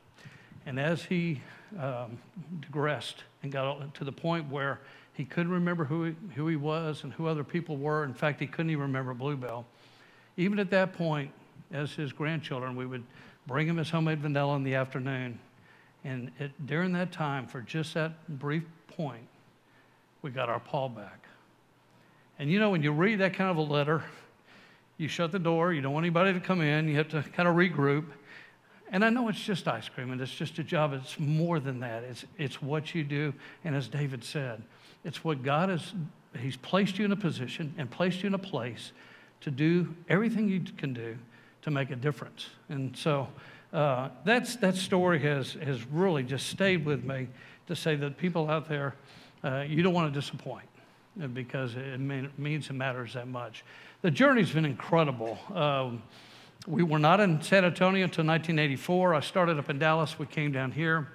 [0.66, 1.42] And as he
[1.80, 2.18] um,
[2.62, 4.80] digressed and got to the point where
[5.14, 8.40] he couldn't remember who he, who he was and who other people were, in fact,
[8.40, 9.66] he couldn't even remember Bluebell.
[10.38, 11.32] Even at that point,
[11.72, 13.04] as his grandchildren, we would
[13.48, 15.40] bring him his homemade vanilla in the afternoon
[16.04, 19.26] and it, during that time, for just that brief point,
[20.22, 21.20] we got our Paul back.
[22.40, 24.04] And you know, when you read that kind of a letter,
[24.98, 27.48] you shut the door, you don't want anybody to come in, you have to kind
[27.48, 28.06] of regroup.
[28.92, 31.80] And I know it's just ice cream and it's just a job, it's more than
[31.80, 32.04] that.
[32.04, 33.34] It's, it's what you do.
[33.64, 34.62] And as David said,
[35.04, 35.94] it's what God has,
[36.40, 38.92] He's placed you in a position and placed you in a place
[39.42, 41.18] to do everything you can do
[41.64, 42.50] to make a difference.
[42.70, 43.28] And so,
[43.72, 47.28] uh, that's, that story has, has really just stayed with me
[47.68, 48.94] to say that people out there,
[49.44, 50.66] uh, you don't want to disappoint
[51.34, 53.64] because it mean, means it matters that much.
[54.02, 55.38] The journey's been incredible.
[55.54, 56.04] Um,
[56.66, 59.16] we were not in San Antonio until 1984.
[59.16, 60.18] I started up in Dallas.
[60.18, 61.10] We came down here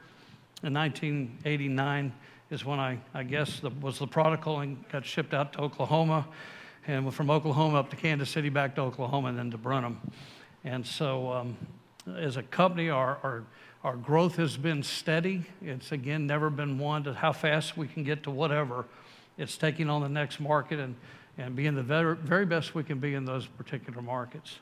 [0.63, 2.13] in 1989
[2.51, 6.27] is when I, I guess, the, was the prodigal and got shipped out to Oklahoma,
[6.87, 10.01] and from Oklahoma up to Kansas City, back to Oklahoma, and then to Brenham.
[10.65, 11.57] And so, um,
[12.17, 13.45] as a company, our, our,
[13.85, 15.45] our growth has been steady.
[15.61, 18.87] It's again never been one to how fast we can get to whatever.
[19.39, 20.97] It's taking on the next market and,
[21.39, 24.59] and being the very, very best we can be in those particular markets.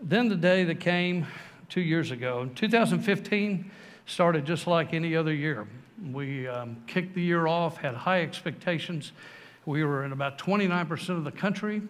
[0.00, 1.26] Then the day that came
[1.68, 3.70] two years ago, 2015
[4.06, 5.66] started just like any other year.
[6.12, 9.12] We um, kicked the year off, had high expectations.
[9.66, 11.82] We were in about 29% of the country,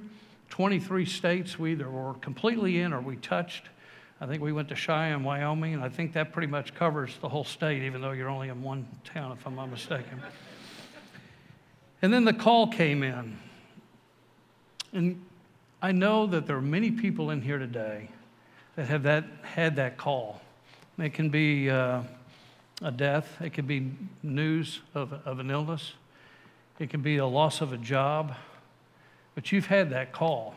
[0.48, 1.58] 23 states.
[1.58, 3.68] We either were completely in or we touched.
[4.20, 7.28] I think we went to Cheyenne, Wyoming, and I think that pretty much covers the
[7.28, 10.20] whole state, even though you're only in one town, if I'm not mistaken.
[12.00, 13.38] And then the call came in.
[14.92, 15.24] And
[15.82, 18.08] I know that there are many people in here today
[18.76, 20.40] that have that, had that call.
[20.98, 22.02] It can be uh,
[22.82, 25.94] a death, it can be news of, of an illness,
[26.78, 28.34] it can be a loss of a job,
[29.34, 30.54] but you've had that call.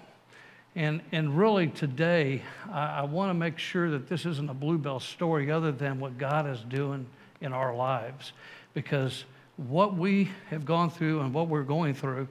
[0.76, 5.00] And, and really, today, I, I want to make sure that this isn't a bluebell
[5.00, 7.06] story other than what God is doing
[7.42, 8.32] in our lives.
[8.74, 9.26] Because
[9.68, 12.28] what we have gone through and what we're going through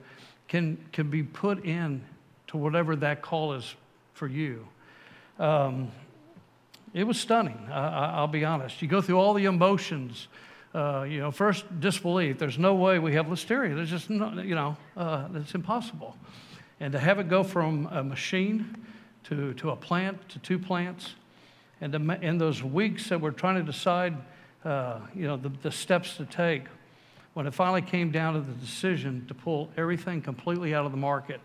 [0.47, 2.03] can, can be put in
[2.47, 3.75] to whatever that call is
[4.13, 4.67] for you.
[5.39, 5.91] Um,
[6.93, 8.81] it was stunning, I, will be honest.
[8.81, 10.27] You go through all the emotions.
[10.73, 12.37] Uh, you know, first, disbelief.
[12.37, 13.75] There's no way we have listeria.
[13.75, 16.15] There's just no, you know, uh, it's impossible.
[16.79, 18.77] And to have it go from a machine
[19.25, 21.15] to, to a plant to two plants,
[21.81, 24.15] and in those weeks that we're trying to decide,
[24.63, 26.63] uh, you know, the, the steps to take,
[27.33, 30.97] when it finally came down to the decision to pull everything completely out of the
[30.97, 31.39] market.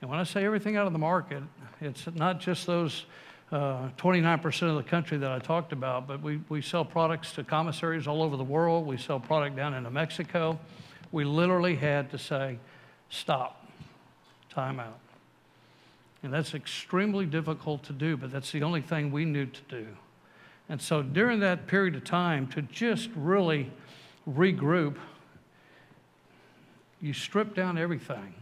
[0.00, 1.42] And when I say everything out of the market,
[1.80, 3.06] it's not just those
[3.50, 7.44] uh, 29% of the country that I talked about, but we, we sell products to
[7.44, 8.86] commissaries all over the world.
[8.86, 10.58] We sell product down into Mexico.
[11.12, 12.58] We literally had to say,
[13.10, 13.66] stop,
[14.50, 14.98] time out.
[16.22, 19.86] And that's extremely difficult to do, but that's the only thing we knew to do.
[20.68, 23.70] And so during that period of time, to just really
[24.28, 24.96] regroup,
[27.04, 28.34] you strip down everything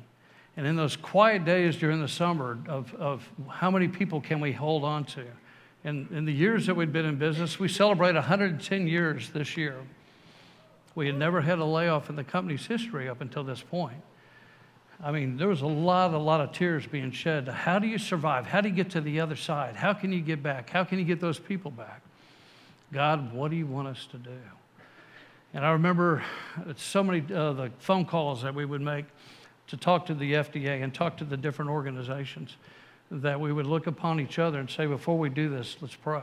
[0.57, 4.53] and in those quiet days during the summer of, of how many people can we
[4.53, 5.25] hold on to?
[5.85, 9.77] And in the years that we'd been in business, we celebrate 110 years this year.
[10.95, 13.97] We had never had a layoff in the company's history up until this point.
[15.03, 17.49] I mean, there was a lot, a lot of tears being shed.
[17.49, 18.47] How do you survive?
[18.47, 19.75] How do you get to the other side?
[19.75, 20.71] How can you get back?
[20.71, 22.03] How can you get those people back?
[22.93, 24.39] God, what do you want us to do?
[25.55, 26.23] And I remember
[26.77, 29.05] so many uh, the phone calls that we would make
[29.67, 32.57] to talk to the FDA and talk to the different organizations,
[33.11, 36.23] that we would look upon each other and say, before we do this, let's pray.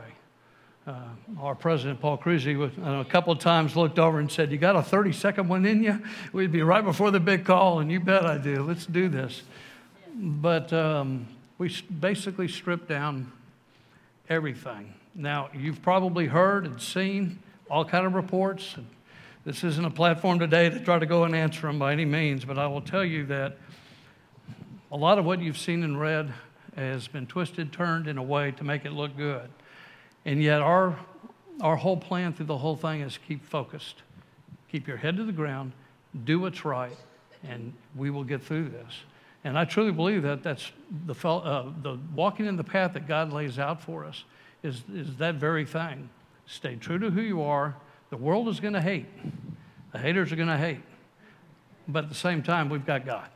[0.86, 0.94] Uh,
[1.38, 4.82] our president, Paul Kruse, a couple of times looked over and said, You got a
[4.82, 6.02] 30 second one in you?
[6.32, 8.62] We'd be right before the big call, and you bet I do.
[8.62, 9.42] Let's do this.
[10.14, 11.68] But um, we
[12.00, 13.30] basically stripped down
[14.28, 14.94] everything.
[15.14, 17.38] Now, you've probably heard and seen
[17.70, 18.76] all kind of reports.
[19.42, 22.44] This isn't a platform today to try to go and answer them by any means,
[22.44, 23.56] but I will tell you that
[24.92, 26.30] a lot of what you've seen and read
[26.76, 29.48] has been twisted, turned in a way to make it look good.
[30.26, 30.94] And yet, our,
[31.62, 34.02] our whole plan through the whole thing is keep focused,
[34.70, 35.72] keep your head to the ground,
[36.24, 36.96] do what's right,
[37.42, 38.92] and we will get through this.
[39.42, 40.70] And I truly believe that that's
[41.06, 44.24] the, uh, the walking in the path that God lays out for us
[44.62, 46.10] is, is that very thing.
[46.44, 47.74] Stay true to who you are
[48.10, 49.06] the world is going to hate.
[49.92, 50.82] The haters are going to hate.
[51.88, 53.28] But at the same time, we've got God.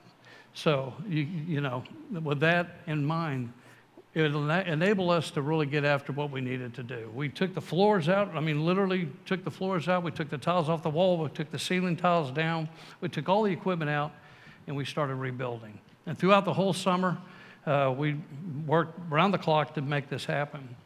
[0.53, 3.53] So, you, you know, with that in mind,
[4.15, 7.11] it will enable us to really get after what we needed to do.
[7.13, 8.35] We took the floors out.
[8.37, 10.05] I mean, literally took the floors out.
[10.05, 11.19] We took the tiles off the wall.
[11.19, 12.69] We took the ceiling tiles down.
[13.01, 14.13] We took all the equipment out,
[14.69, 15.81] and we started rebuilding.
[16.07, 17.19] And throughout the whole summer,
[17.67, 18.17] uh, we
[18.67, 20.77] worked around the clock to make this happen.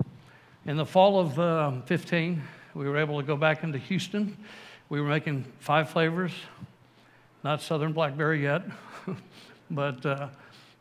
[0.65, 2.43] In the fall of uh, 15,
[2.75, 4.37] we were able to go back into Houston.
[4.89, 6.33] We were making five flavors,
[7.45, 8.63] not Southern Blackberry yet,
[9.71, 10.29] but uh,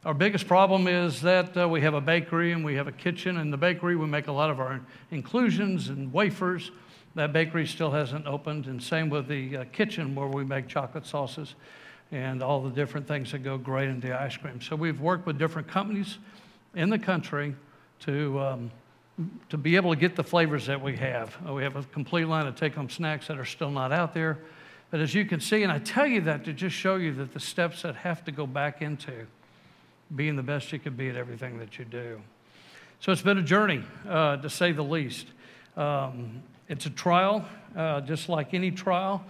[0.05, 3.37] our biggest problem is that uh, we have a bakery and we have a kitchen.
[3.37, 4.79] In the bakery, we make a lot of our
[5.11, 6.71] inclusions and wafers.
[7.15, 11.05] That bakery still hasn't opened, and same with the uh, kitchen where we make chocolate
[11.05, 11.55] sauces
[12.11, 14.61] and all the different things that go great into ice cream.
[14.61, 16.19] So we've worked with different companies
[16.75, 17.55] in the country
[18.01, 18.71] to um,
[19.49, 21.35] to be able to get the flavors that we have.
[21.47, 24.13] Uh, we have a complete line of take home snacks that are still not out
[24.13, 24.37] there.
[24.91, 27.33] But as you can see, and I tell you that to just show you that
[27.33, 29.27] the steps that have to go back into
[30.15, 32.21] being the best you can be at everything that you do.
[32.99, 35.27] So it's been a journey, uh, to say the least.
[35.75, 39.25] Um, it's a trial, uh, just like any trial.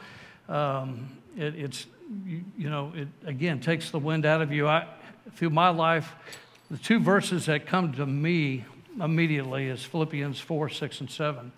[0.47, 1.87] Um, it, it's,
[2.25, 4.67] you, you, know, it again takes the wind out of you.
[4.67, 4.87] I,
[5.35, 6.13] through my life,
[6.69, 8.63] the two verses that come to me
[9.01, 11.51] immediately is Philippians 4, 6, and 7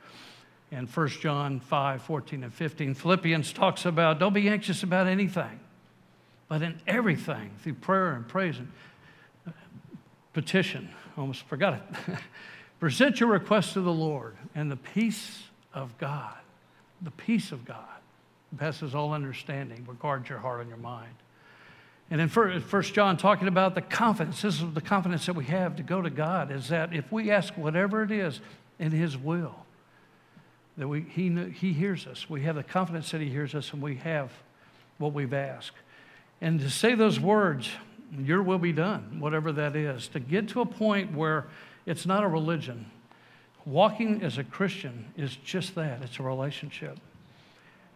[0.71, 2.93] and 1 John 5, 14 and 15.
[2.93, 5.59] Philippians talks about don't be anxious about anything,
[6.47, 8.71] but in everything, through prayer and praise and
[9.47, 9.51] uh,
[10.33, 12.17] petition, almost forgot it.
[12.79, 16.35] Present your request to the Lord, and the peace of God,
[17.01, 17.85] the peace of God,
[18.57, 21.13] passes all understanding, regards your heart and your mind.
[22.11, 25.75] And in First John, talking about the confidence, this is the confidence that we have
[25.75, 28.41] to go to God, is that if we ask whatever it is
[28.79, 29.55] in His will,
[30.77, 32.29] that we, he, he hears us.
[32.29, 34.31] We have the confidence that He hears us, and we have
[34.97, 35.77] what we've asked.
[36.41, 37.69] And to say those words,
[38.17, 41.45] your will be done, whatever that is, to get to a point where
[41.85, 42.89] it's not a religion.
[43.65, 46.97] Walking as a Christian is just that it's a relationship.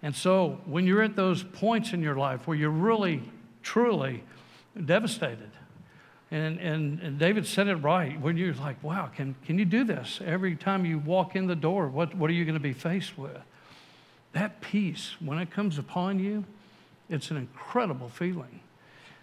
[0.04, 3.24] And so when you're at those points in your life where you're really,
[3.64, 4.24] truly
[4.86, 5.52] devastated,
[6.30, 8.20] and, and, and, David said it right.
[8.20, 10.20] When you're like, wow, can, can you do this?
[10.26, 13.18] Every time you walk in the door, what, what are you going to be faced
[13.18, 13.38] with?
[14.32, 16.44] That peace, when it comes upon you,
[17.08, 18.62] it's an incredible feeling.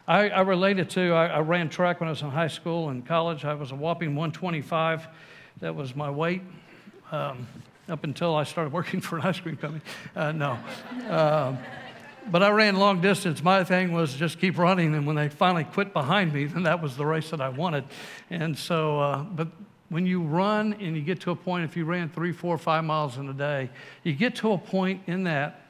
[0.07, 3.05] I, I related to, I, I, ran track when I was in high school and
[3.05, 3.44] college.
[3.44, 5.09] I was a whopping 125.
[5.61, 6.42] That was my weight
[7.11, 7.46] um,
[7.88, 9.83] up until I started working for an ice cream company.
[10.14, 10.59] Uh, no.
[11.09, 11.59] Um,
[12.30, 13.42] but I ran long distance.
[13.42, 14.94] My thing was just keep running.
[14.94, 17.85] And when they finally quit behind me, then that was the race that I wanted.
[18.30, 19.48] And so, uh, but
[19.88, 22.85] when you run and you get to a point, if you ran three, four, five
[22.85, 23.70] miles in a day,
[24.02, 25.66] you get to a point in that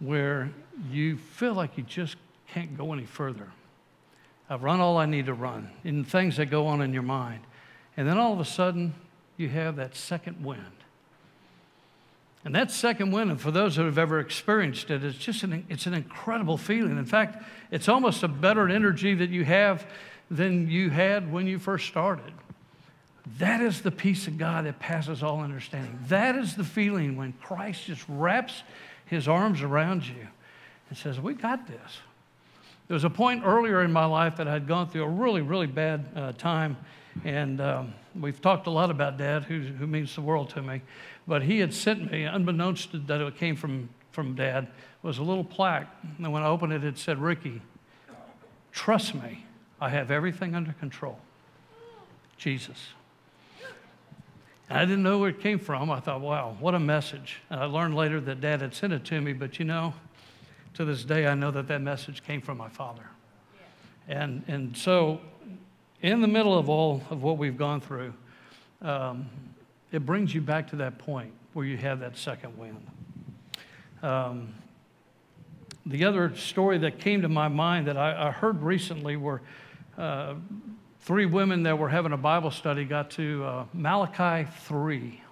[0.00, 0.50] where
[0.90, 2.16] you feel like you just
[2.48, 3.48] can't go any further.
[4.48, 7.40] I've run all I need to run, in things that go on in your mind.
[7.96, 8.94] And then all of a sudden,
[9.36, 10.75] you have that second wind.
[12.46, 15.86] And that second wind, for those who have ever experienced it, it's just an, it's
[15.86, 16.96] an incredible feeling.
[16.96, 19.84] In fact, it's almost a better energy that you have
[20.30, 22.32] than you had when you first started.
[23.38, 25.98] That is the peace of God that passes all understanding.
[26.06, 28.62] That is the feeling when Christ just wraps
[29.06, 30.28] his arms around you
[30.88, 31.98] and says, We got this.
[32.86, 35.66] There was a point earlier in my life that I'd gone through a really, really
[35.66, 36.76] bad uh, time.
[37.24, 40.82] And um, we've talked a lot about Dad, who, who means the world to me.
[41.26, 44.68] But he had sent me, unbeknownst to, that it came from, from Dad,
[45.02, 45.88] was a little plaque.
[46.18, 47.60] And when I opened it, it said, Ricky,
[48.72, 49.44] trust me,
[49.80, 51.18] I have everything under control.
[52.36, 52.88] Jesus.
[54.68, 55.90] And I didn't know where it came from.
[55.90, 57.40] I thought, wow, what a message.
[57.50, 59.94] And I learned later that Dad had sent it to me, but you know,
[60.74, 63.08] to this day, I know that that message came from my father.
[64.08, 65.20] And, and so,
[66.02, 68.12] in the middle of all of what we've gone through,
[68.82, 69.30] um,
[69.92, 72.86] it brings you back to that point where you have that second wind.
[74.02, 74.54] Um,
[75.86, 79.40] the other story that came to my mind that I, I heard recently were
[79.96, 80.34] uh,
[81.00, 85.22] three women that were having a Bible study got to uh, Malachi 3.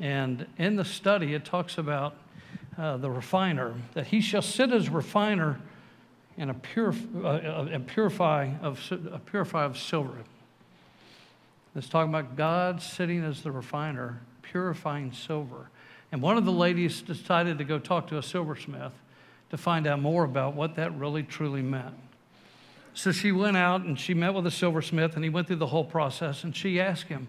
[0.00, 2.16] And in the study, it talks about
[2.78, 5.60] uh, the refiner, that he shall sit as refiner
[6.38, 8.80] and a, purif- uh, a, purify of,
[9.12, 10.14] a purify of silver.
[11.74, 15.70] It's talking about God sitting as the refiner, purifying silver.
[16.10, 18.92] And one of the ladies decided to go talk to a silversmith
[19.50, 21.94] to find out more about what that really truly meant.
[22.94, 25.68] So she went out and she met with a silversmith, and he went through the
[25.68, 26.42] whole process.
[26.42, 27.28] And she asked him,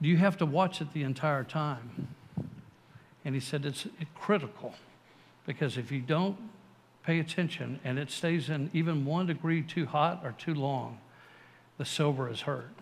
[0.00, 2.08] Do you have to watch it the entire time?
[3.24, 4.74] And he said, It's critical
[5.46, 6.36] because if you don't
[7.04, 10.98] pay attention and it stays in even one degree too hot or too long,
[11.78, 12.74] the silver is hurt.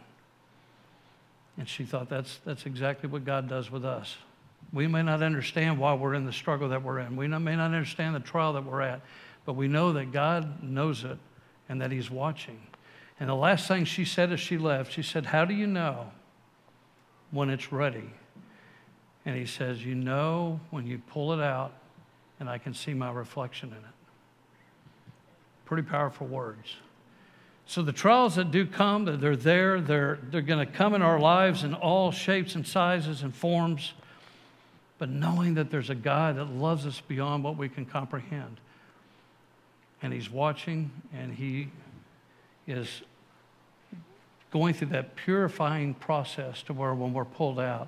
[1.57, 4.17] And she thought that's, that's exactly what God does with us.
[4.73, 7.17] We may not understand why we're in the struggle that we're in.
[7.17, 9.01] We may not understand the trial that we're at,
[9.45, 11.19] but we know that God knows it
[11.69, 12.61] and that He's watching.
[13.19, 16.11] And the last thing she said as she left, she said, How do you know
[17.31, 18.11] when it's ready?
[19.27, 21.73] And he says, You know when you pull it out,
[22.39, 23.85] and I can see my reflection in it.
[25.67, 26.77] Pretty powerful words.
[27.71, 31.21] So the trials that do come, they're there, they're, they're going to come in our
[31.21, 33.93] lives in all shapes and sizes and forms.
[34.99, 38.59] But knowing that there's a God that loves us beyond what we can comprehend.
[40.03, 41.69] And He's watching and He
[42.67, 43.03] is
[44.51, 47.87] going through that purifying process to where when we're pulled out,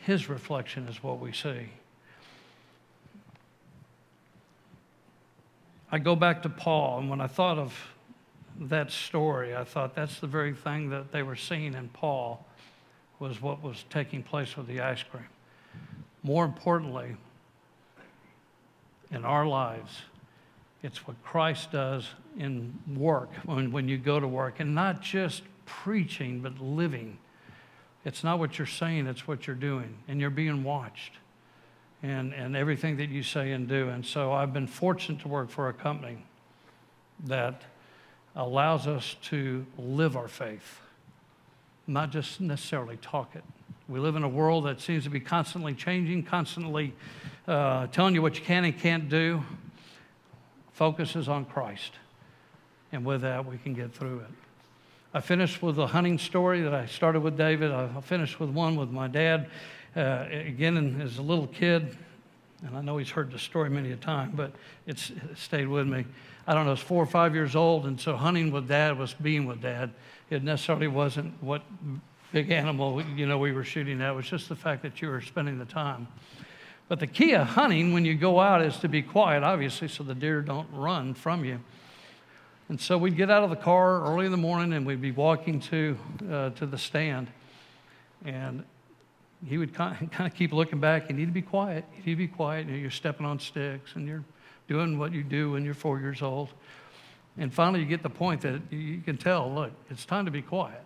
[0.00, 1.68] his reflection is what we see.
[5.90, 7.74] I go back to Paul, and when I thought of
[8.60, 12.44] that story, I thought that's the very thing that they were seeing in Paul
[13.18, 15.26] was what was taking place with the ice cream.
[16.22, 17.16] More importantly,
[19.10, 20.02] in our lives,
[20.82, 25.42] it's what Christ does in work when, when you go to work, and not just
[25.66, 27.18] preaching, but living.
[28.04, 31.14] It's not what you're saying, it's what you're doing, and you're being watched.
[32.04, 33.88] And, and everything that you say and do.
[33.88, 36.18] And so I've been fortunate to work for a company
[37.26, 37.62] that
[38.34, 40.80] allows us to live our faith,
[41.86, 43.44] not just necessarily talk it.
[43.88, 46.94] We live in a world that seems to be constantly changing, constantly
[47.46, 49.42] uh, telling you what you can and can't do.
[50.72, 51.92] Focuses on Christ.
[52.92, 54.30] And with that, we can get through it.
[55.14, 57.70] I finished with a hunting story that I started with David.
[57.70, 59.50] I finished with one with my dad,
[59.94, 61.96] uh, again, as a little kid.
[62.64, 64.52] And I know he's heard the story many a time, but
[64.86, 66.06] it's, it stayed with me.
[66.46, 68.98] I don't know, I was four or five years old, and so hunting with dad
[68.98, 69.92] was being with dad.
[70.30, 71.62] It necessarily wasn't what
[72.32, 74.10] big animal you know we were shooting at.
[74.10, 76.08] It was just the fact that you were spending the time.
[76.88, 80.02] But the key of hunting when you go out is to be quiet, obviously, so
[80.02, 81.60] the deer don't run from you.
[82.68, 85.10] And so we'd get out of the car early in the morning and we'd be
[85.10, 85.98] walking to,
[86.30, 87.28] uh, to the stand.
[88.24, 88.64] And
[89.46, 91.08] he would kind of, keep looking back.
[91.08, 91.84] You need to be quiet.
[91.96, 92.66] You need to be quiet.
[92.66, 94.24] You know, you're stepping on sticks and you're
[94.68, 96.50] doing what you do when you're four years old.
[97.38, 100.42] And finally, you get the point that you can tell look, it's time to be
[100.42, 100.84] quiet.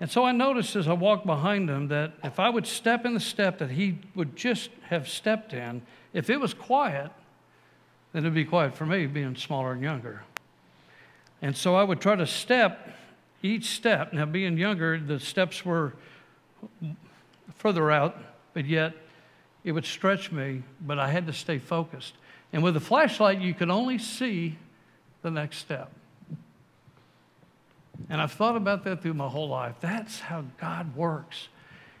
[0.00, 3.14] And so I noticed as I walked behind him that if I would step in
[3.14, 7.10] the step that he would just have stepped in, if it was quiet,
[8.12, 10.22] then it would be quiet for me, being smaller and younger.
[11.42, 12.88] And so I would try to step
[13.42, 14.12] each step.
[14.12, 15.94] Now, being younger, the steps were
[17.56, 18.16] further out,
[18.54, 18.94] but yet
[19.64, 22.14] it would stretch me, but I had to stay focused.
[22.52, 24.56] And with a flashlight, you could only see
[25.22, 25.90] the next step.
[28.08, 29.74] And I've thought about that through my whole life.
[29.80, 31.48] That's how God works.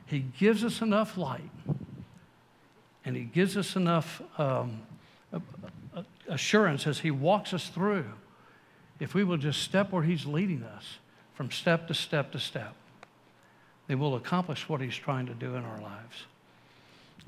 [0.06, 1.50] He gives us enough light,
[3.04, 4.80] and He gives us enough um,
[6.28, 8.06] assurance as He walks us through.
[9.00, 10.98] If we will just step where He's leading us,
[11.34, 12.74] from step to step to step,
[13.86, 16.24] then we'll accomplish what He's trying to do in our lives.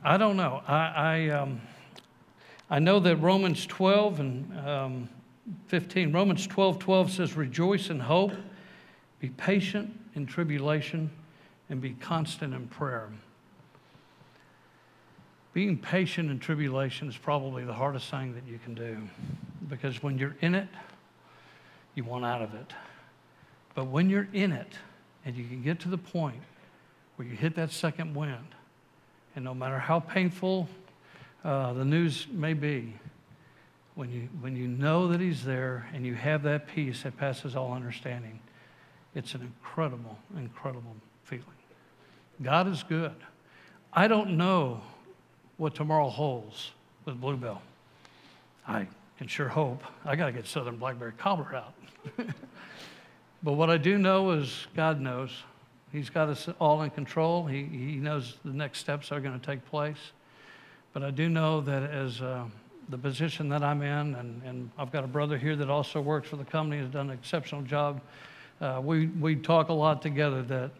[0.02, 0.62] I don't know.
[0.66, 1.60] I, I, um,
[2.70, 5.08] I know that Romans 12 and um,
[5.66, 8.32] 15, Romans 12 12 says, Rejoice in hope
[9.20, 11.10] be patient in tribulation
[11.68, 13.10] and be constant in prayer.
[15.52, 18.96] Being patient in tribulation is probably the hardest thing that you can do
[19.68, 20.68] because when you're in it,
[21.94, 22.72] you want out of it.
[23.74, 24.72] But when you're in it
[25.24, 26.40] and you can get to the point
[27.16, 28.54] where you hit that second wind,
[29.36, 30.68] and no matter how painful
[31.44, 32.94] uh, the news may be,
[33.94, 37.56] when you, when you know that He's there and you have that peace that passes
[37.56, 38.40] all understanding,
[39.14, 41.44] it's an incredible, incredible feeling.
[42.42, 43.14] God is good.
[43.92, 44.80] I don't know
[45.56, 46.70] what tomorrow holds
[47.04, 47.60] with Blue Bell.
[48.66, 48.86] I
[49.18, 49.82] can sure hope.
[50.04, 51.74] I got to get Southern Blackberry Cobbler out.
[53.42, 55.30] but what I do know is God knows.
[55.92, 57.46] He's got us all in control.
[57.46, 60.12] He, he knows the next steps are going to take place.
[60.92, 62.44] But I do know that as uh,
[62.88, 66.28] the position that I'm in, and, and I've got a brother here that also works
[66.28, 68.00] for the company, has done an exceptional job
[68.60, 70.70] uh, we, we talk a lot together that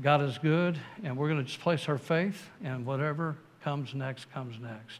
[0.00, 4.32] God is good, and we're going to just place our faith, and whatever comes next,
[4.32, 4.98] comes next.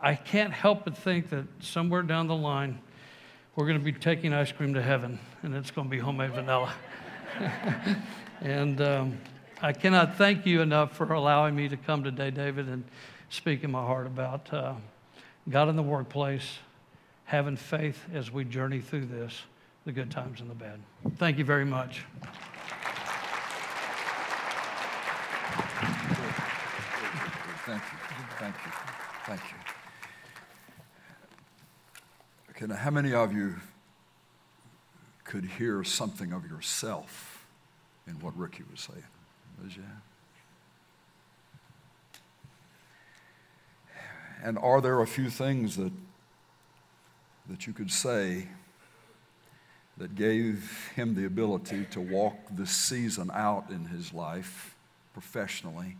[0.00, 2.78] I can't help but think that somewhere down the line,
[3.56, 6.30] we're going to be taking ice cream to heaven, and it's going to be homemade
[6.30, 6.72] vanilla.
[8.40, 9.18] and um,
[9.60, 12.84] I cannot thank you enough for allowing me to come today, David, and
[13.30, 14.74] speak in my heart about uh,
[15.48, 16.58] God in the workplace,
[17.24, 19.42] having faith as we journey through this
[19.84, 20.80] the good times and the bad.
[21.16, 22.04] Thank you very much.
[27.64, 27.98] Thank you.
[28.38, 28.72] Thank you.
[29.26, 29.56] Thank you.
[32.50, 33.56] Okay, now, how many of you
[35.24, 37.46] could hear something of yourself
[38.06, 39.04] in what Ricky was saying?
[39.62, 39.82] Was you?
[44.42, 45.92] And are there a few things that,
[47.48, 48.48] that you could say
[49.96, 54.76] that gave him the ability to walk this season out in his life
[55.12, 55.96] professionally,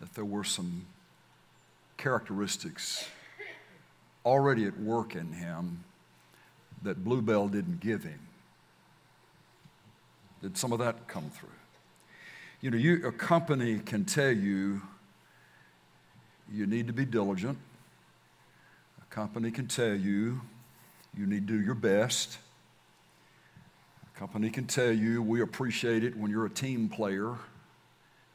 [0.00, 0.86] that there were some
[1.96, 3.08] characteristics
[4.24, 5.82] already at work in him
[6.82, 8.20] that Blue Bell didn't give him.
[10.40, 11.48] Did some of that come through?
[12.60, 14.82] You know, you, a company can tell you
[16.52, 17.58] you need to be diligent.
[19.00, 20.42] A company can tell you
[21.16, 22.38] you need to do your best.
[24.14, 27.36] A company can tell you we appreciate it when you're a team player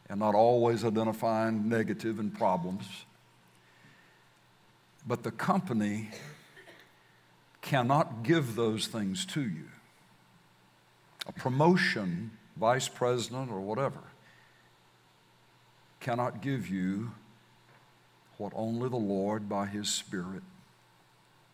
[0.10, 2.86] and not always identifying negative and problems.
[5.06, 6.10] But the company
[7.62, 9.66] cannot give those things to you.
[11.28, 14.00] A promotion, vice president or whatever,
[16.00, 17.12] cannot give you
[18.38, 20.44] what only the Lord by His Spirit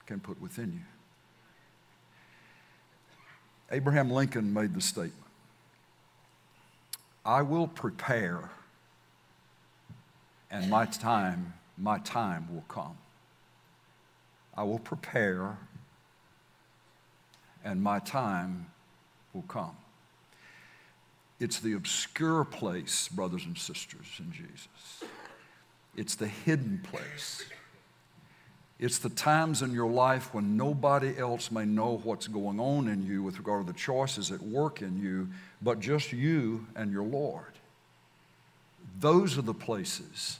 [0.05, 0.79] can put within you.
[3.71, 5.15] Abraham Lincoln made the statement
[7.25, 8.51] I will prepare,
[10.51, 12.97] and my time, my time will come.
[14.55, 15.57] I will prepare,
[17.63, 18.67] and my time
[19.33, 19.75] will come.
[21.39, 25.03] It's the obscure place, brothers and sisters, in Jesus.
[25.95, 27.43] It's the hidden place.
[28.79, 33.05] It's the times in your life when nobody else may know what's going on in
[33.05, 35.29] you with regard to the choices at work in you,
[35.61, 37.53] but just you and your Lord.
[38.99, 40.39] Those are the places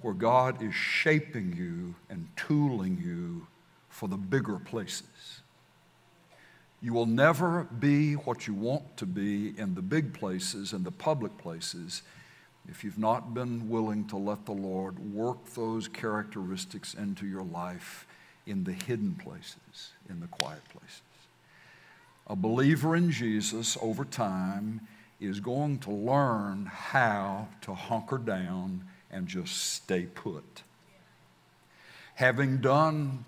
[0.00, 3.46] where God is shaping you and tooling you
[3.88, 5.42] for the bigger places.
[6.80, 10.90] You will never be what you want to be in the big places and the
[10.90, 12.02] public places
[12.68, 18.06] if you've not been willing to let the Lord work those characteristics into your life
[18.46, 21.02] in the hidden places, in the quiet places.
[22.26, 24.80] A believer in Jesus over time
[25.20, 30.62] is going to learn how to hunker down and just stay put.
[32.14, 33.24] Having done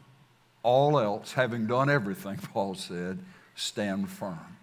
[0.63, 3.19] all else, having done everything, Paul said,
[3.55, 4.54] stand firm.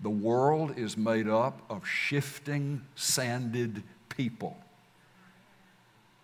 [0.00, 4.56] The world is made up of shifting, sanded people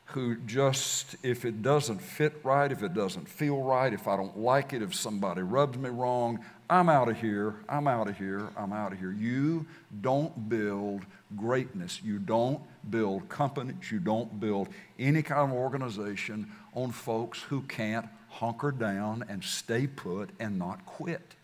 [0.07, 4.39] who just, if it doesn't fit right, if it doesn't feel right, if I don't
[4.39, 6.39] like it, if somebody rubs me wrong,
[6.71, 9.11] I'm out of here, I'm out of here, I'm out of here.
[9.11, 9.67] You
[10.01, 11.05] don't build
[11.37, 12.01] greatness.
[12.03, 12.61] You don't
[12.91, 13.91] build companies.
[13.91, 14.69] You don't build
[14.99, 20.87] any kind of organization on folks who can't hunker down and stay put and not
[20.87, 21.35] quit.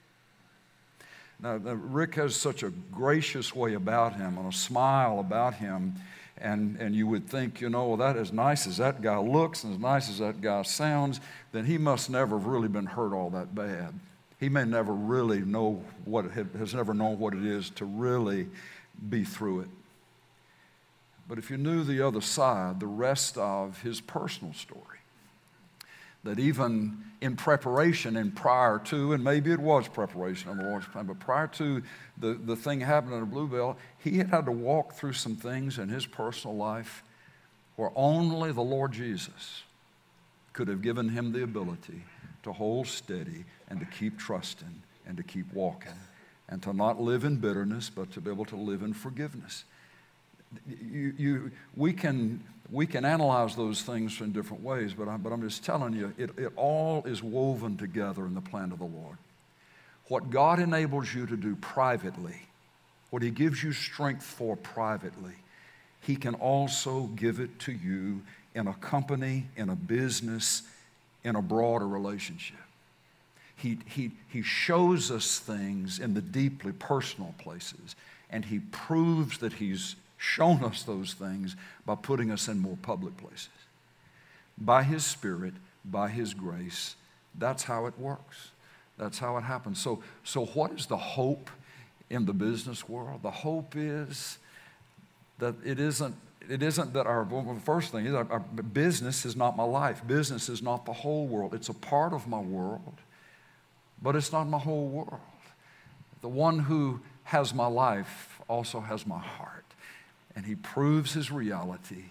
[1.43, 5.95] Now, Rick has such a gracious way about him and a smile about him.
[6.37, 9.65] And, and you would think, you know, well, that as nice as that guy looks
[9.65, 11.21] and as nice as that guy sounds,
[11.53, 13.93] then he must never have really been hurt all that bad.
[14.39, 18.49] He may never really know what it has never known what it is to really
[19.11, 19.69] be through it.
[21.29, 24.99] But if you knew the other side, the rest of his personal story,
[26.25, 30.87] that even in preparation and prior to, and maybe it was preparation on the Lord's
[30.87, 31.83] plan, but prior to
[32.19, 35.37] the, the thing happening in the Blue Bell, he had had to walk through some
[35.37, 37.03] things in his personal life
[37.77, 39.63] where only the Lord Jesus
[40.53, 42.03] could have given him the ability
[42.43, 45.99] to hold steady and to keep trusting and to keep walking
[46.49, 49.65] and to not live in bitterness, but to be able to live in forgiveness.
[50.69, 55.33] You, you, we can we can analyze those things in different ways, but, I, but
[55.33, 58.85] I'm just telling you, it, it all is woven together in the plan of the
[58.85, 59.17] Lord.
[60.07, 62.43] What God enables you to do privately,
[63.11, 65.35] what He gives you strength for privately,
[66.01, 68.23] He can also give it to you
[68.55, 70.63] in a company, in a business,
[71.25, 72.57] in a broader relationship.
[73.57, 77.97] He, he, he shows us things in the deeply personal places,
[78.31, 81.57] and He proves that He's shown us those things
[81.87, 83.49] by putting us in more public places.
[84.59, 86.95] By His Spirit, by His grace,
[87.39, 88.51] that's how it works.
[88.99, 89.81] That's how it happens.
[89.81, 91.49] So, so what is the hope
[92.11, 93.23] in the business world?
[93.23, 94.37] The hope is
[95.39, 96.15] that it isn't,
[96.51, 100.07] it isn't that our, well, first thing is our, our business is not my life.
[100.07, 101.55] Business is not the whole world.
[101.55, 103.01] It's a part of my world,
[104.03, 105.21] but it's not my whole world.
[106.21, 109.65] The one who has my life also has my heart
[110.35, 112.05] and he proves his reality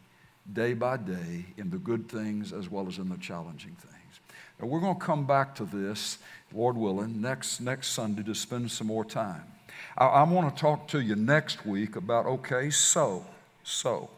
[0.51, 4.19] day by day in the good things as well as in the challenging things.
[4.59, 6.17] Now, we're going to come back to this,
[6.53, 9.43] Lord willing, next, next Sunday to spend some more time.
[9.97, 13.25] I, I want to talk to you next week about okay, so,
[13.63, 14.09] so.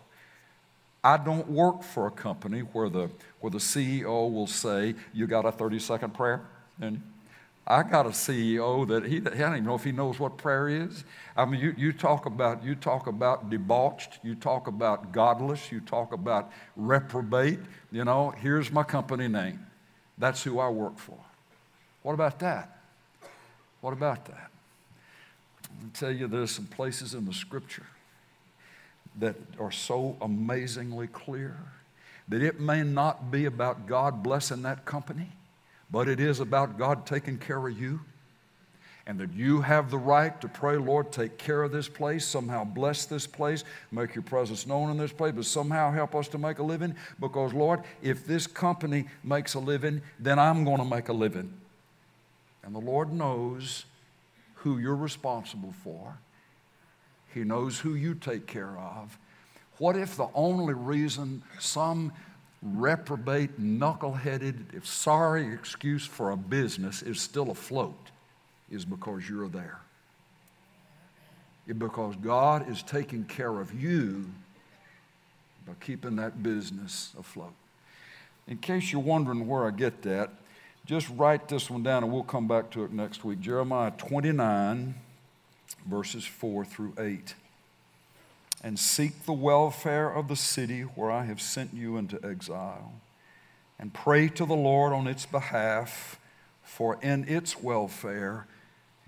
[1.03, 5.45] I don't work for a company where the, where the CEO will say, You got
[5.45, 6.41] a 30 second prayer?
[6.79, 7.01] And
[7.67, 10.67] I got a CEO that he, I don't even know if he knows what prayer
[10.67, 11.03] is.
[11.37, 15.79] I mean, you, you, talk about, you talk about debauched, you talk about godless, you
[15.79, 17.59] talk about reprobate.
[17.91, 19.65] You know, here's my company name.
[20.17, 21.17] That's who I work for.
[22.01, 22.77] What about that?
[23.81, 24.51] What about that?
[25.63, 27.85] I tell you, there's some places in the scripture
[29.19, 31.57] that are so amazingly clear
[32.27, 35.29] that it may not be about God blessing that company,
[35.91, 37.99] but it is about God taking care of you.
[39.07, 42.63] And that you have the right to pray, Lord, take care of this place, somehow
[42.63, 46.37] bless this place, make your presence known in this place, but somehow help us to
[46.37, 46.95] make a living.
[47.19, 51.51] Because, Lord, if this company makes a living, then I'm going to make a living.
[52.63, 53.85] And the Lord knows
[54.55, 56.19] who you're responsible for,
[57.33, 59.17] He knows who you take care of.
[59.79, 62.13] What if the only reason some
[62.61, 68.11] reprobate, knuckle-headed, if sorry excuse for a business is still afloat
[68.69, 69.81] is because you're there?
[71.77, 74.25] because God is taking care of you
[75.65, 77.53] by keeping that business afloat.
[78.47, 80.31] In case you're wondering where I get that,
[80.85, 83.39] just write this one down and we'll come back to it next week.
[83.39, 84.95] Jeremiah 29,
[85.85, 87.35] verses 4 through 8.
[88.63, 92.93] And seek the welfare of the city where I have sent you into exile,
[93.79, 96.19] and pray to the Lord on its behalf,
[96.63, 98.45] for in its welfare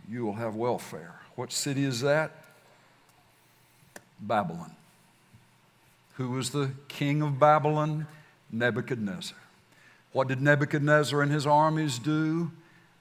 [0.09, 1.19] you will have welfare.
[1.35, 2.31] What city is that?
[4.19, 4.75] Babylon.
[6.15, 8.07] Who was the king of Babylon?
[8.51, 9.37] Nebuchadnezzar.
[10.11, 12.51] What did Nebuchadnezzar and his armies do?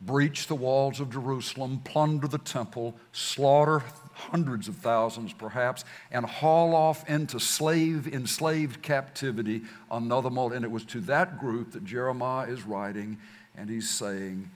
[0.05, 3.85] Breach the walls of Jerusalem, plunder the temple, slaughter
[4.15, 10.57] hundreds of thousands perhaps, and haul off into slave, enslaved captivity another multitude.
[10.57, 13.19] And it was to that group that Jeremiah is writing,
[13.57, 14.51] and he's saying,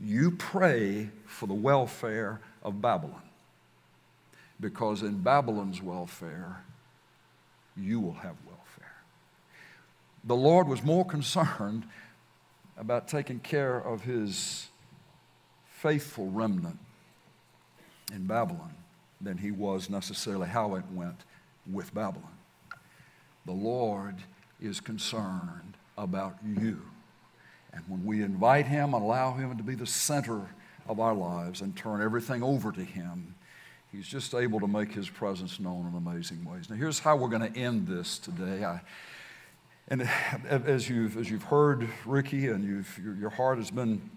[0.00, 3.22] You pray for the welfare of Babylon.
[4.60, 6.62] Because in Babylon's welfare,
[7.76, 8.94] you will have welfare.
[10.24, 11.84] The Lord was more concerned
[12.76, 14.68] about taking care of his
[15.82, 16.78] faithful remnant
[18.14, 18.72] in Babylon
[19.20, 21.24] than he was necessarily how it went
[21.70, 22.30] with Babylon.
[23.46, 24.14] The Lord
[24.60, 26.80] is concerned about you.
[27.72, 30.40] And when we invite him and allow him to be the center
[30.88, 33.34] of our lives and turn everything over to him,
[33.90, 36.70] he's just able to make his presence known in amazing ways.
[36.70, 38.64] Now, here's how we're going to end this today.
[38.64, 38.80] I,
[39.88, 40.08] and
[40.44, 44.10] as you've, as you've heard, Ricky, and you've, your, your heart has been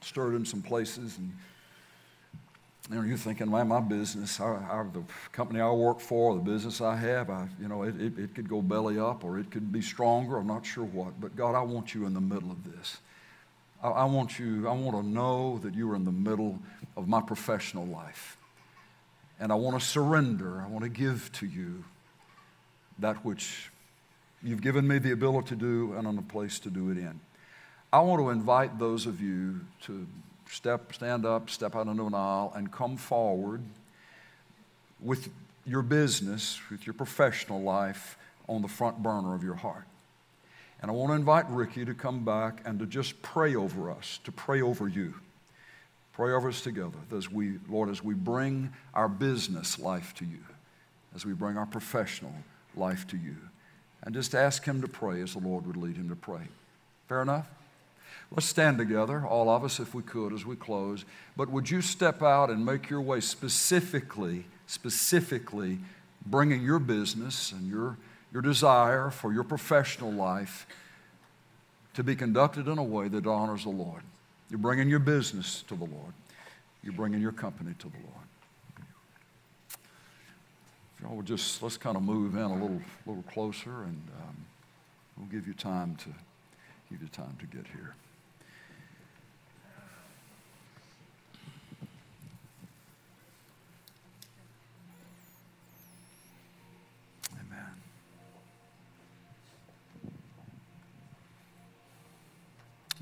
[0.00, 1.32] stirred in some places, and
[2.90, 6.40] you know, you're thinking, man, my business, I, I, the company I work for, the
[6.40, 9.50] business I have, I, you know, it, it, it could go belly up or it
[9.52, 10.38] could be stronger.
[10.38, 11.20] I'm not sure what.
[11.20, 12.98] But God, I want you in the middle of this.
[13.80, 16.58] I, I want you, I want to know that you are in the middle
[16.96, 18.36] of my professional life.
[19.38, 20.60] And I want to surrender.
[20.60, 21.84] I want to give to you
[22.98, 23.70] that which
[24.42, 27.20] you've given me the ability to do and on a place to do it in.
[27.92, 30.06] I want to invite those of you to
[30.48, 33.62] step, stand up, step out into an aisle, and come forward
[35.00, 35.28] with
[35.66, 38.16] your business, with your professional life
[38.48, 39.84] on the front burner of your heart.
[40.82, 44.20] And I want to invite Ricky to come back and to just pray over us,
[44.24, 45.14] to pray over you.
[46.12, 50.44] Pray over us together as we, Lord, as we bring our business life to you,
[51.14, 52.34] as we bring our professional
[52.76, 53.36] life to you.
[54.02, 56.48] And just ask him to pray as the Lord would lead him to pray.
[57.08, 57.48] Fair enough?
[58.32, 61.04] Let's stand together, all of us, if we could, as we close.
[61.36, 65.78] But would you step out and make your way specifically, specifically
[66.24, 67.96] bringing your business and your,
[68.32, 70.66] your desire for your professional life
[71.94, 74.02] to be conducted in a way that honors the Lord?
[74.48, 76.12] You're bringing your business to the Lord,
[76.84, 78.26] you're bringing your company to the Lord.
[80.94, 84.36] If y'all would just, let's kind of move in a little, little closer and um,
[85.16, 86.10] we'll give you time to
[86.90, 87.94] give you time to get here.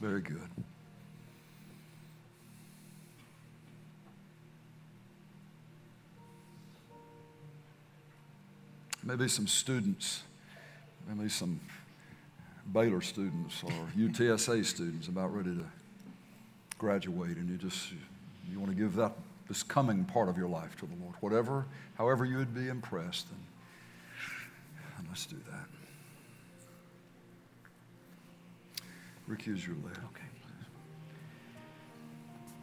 [0.00, 0.48] Very good.
[9.02, 10.22] Maybe some students,
[11.08, 11.60] maybe some
[12.72, 15.64] Baylor students or UTSA students about ready to
[16.78, 17.92] graduate, and you just
[18.50, 19.12] you want to give that
[19.48, 21.64] this coming part of your life to the Lord, whatever,
[21.96, 23.40] however you would be impressed, and,
[24.98, 25.87] and let's do that.
[29.28, 29.96] Recuse your lid.
[29.96, 30.24] Okay.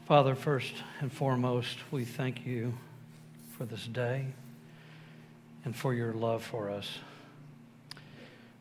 [0.05, 2.77] Father, first and foremost, we thank you
[3.57, 4.27] for this day
[5.63, 6.99] and for your love for us.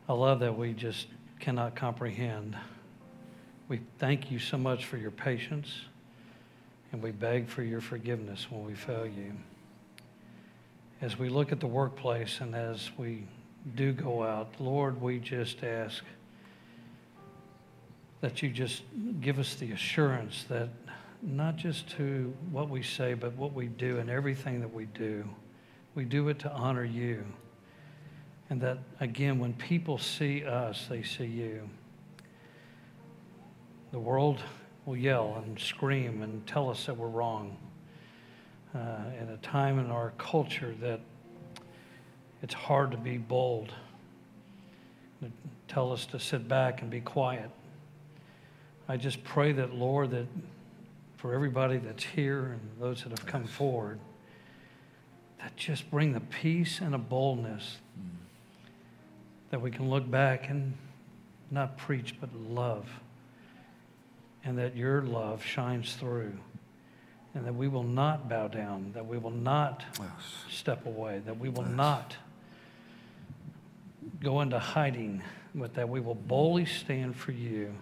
[0.08, 1.06] A love that we just
[1.40, 2.56] cannot comprehend.
[3.68, 5.70] We thank you so much for your patience,
[6.92, 9.32] and we beg for your forgiveness when we fail you.
[11.00, 13.24] as we look at the workplace and as we
[13.74, 16.02] do go out, Lord, we just ask
[18.24, 18.84] that you just
[19.20, 20.70] give us the assurance that
[21.20, 25.28] not just to what we say, but what we do and everything that we do,
[25.94, 27.22] we do it to honor you.
[28.48, 31.68] And that, again, when people see us, they see you.
[33.92, 34.40] The world
[34.86, 37.54] will yell and scream and tell us that we're wrong.
[38.74, 38.78] Uh,
[39.20, 41.00] at a time in our culture that
[42.42, 43.70] it's hard to be bold,
[45.68, 47.50] tell us to sit back and be quiet.
[48.88, 50.26] I just pray that, Lord, that
[51.16, 53.98] for everybody that's here and those that have come forward,
[55.38, 58.08] that just bring the peace and a boldness mm.
[59.50, 60.74] that we can look back and
[61.50, 62.86] not preach, but love.
[64.44, 66.34] And that your love shines through.
[67.34, 70.08] And that we will not bow down, that we will not yes.
[70.50, 71.74] step away, that we will yes.
[71.74, 72.16] not
[74.22, 75.22] go into hiding,
[75.54, 77.74] but that we will boldly stand for you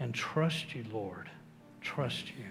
[0.00, 1.30] and trust you, Lord.
[1.82, 2.46] Trust you.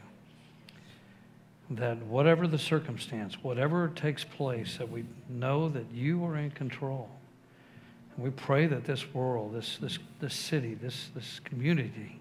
[1.72, 7.10] That whatever the circumstance, whatever takes place, that we know that you are in control.
[8.16, 12.20] And we pray that this world, this, this, this city, this, this community,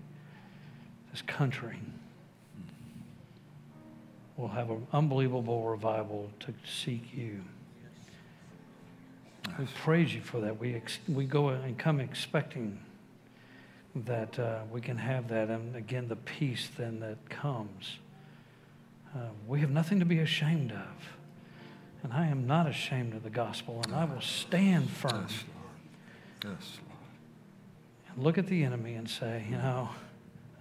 [1.12, 1.78] this country
[4.36, 7.42] will have an unbelievable revival to seek you.
[9.58, 10.60] We praise you for that.
[10.60, 12.78] We, ex- we go and come expecting
[14.07, 15.49] that uh, we can have that.
[15.49, 17.99] And again, the peace then that comes.
[19.14, 21.18] Uh, we have nothing to be ashamed of.
[22.03, 25.26] And I am not ashamed of the gospel, and I will stand firm.
[25.28, 25.44] Yes,
[26.44, 26.57] Lord.
[26.57, 26.99] Yes, Lord.
[28.14, 29.88] And look at the enemy and say, you know,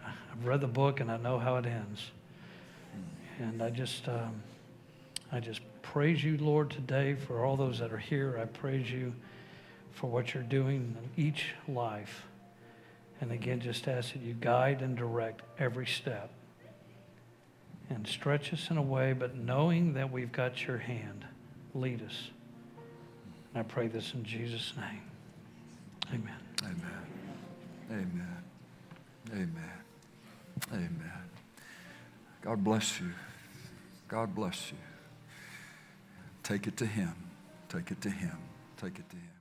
[0.04, 2.12] I've read the book and I know how it ends.
[3.40, 4.42] And I just, um,
[5.32, 8.40] I just praise you, Lord, today for all those that are here.
[8.42, 9.14] I praise you
[9.92, 12.26] for what you're doing in each life.
[13.20, 16.30] And again, just ask that you guide and direct every step
[17.90, 21.26] and stretch us in a way, but knowing that we've got your hand,
[21.74, 22.30] lead us.
[23.54, 25.02] And I pray this in Jesus' name.
[26.14, 26.36] Amen.
[26.64, 27.08] Amen.
[27.92, 28.44] Amen.
[29.32, 29.72] Amen.
[30.72, 31.24] Amen.
[32.42, 33.12] God bless you.
[34.08, 34.78] God bless you.
[36.44, 37.14] Take it to Him.
[37.68, 38.38] Take it to Him.
[38.78, 39.37] Take it to Him.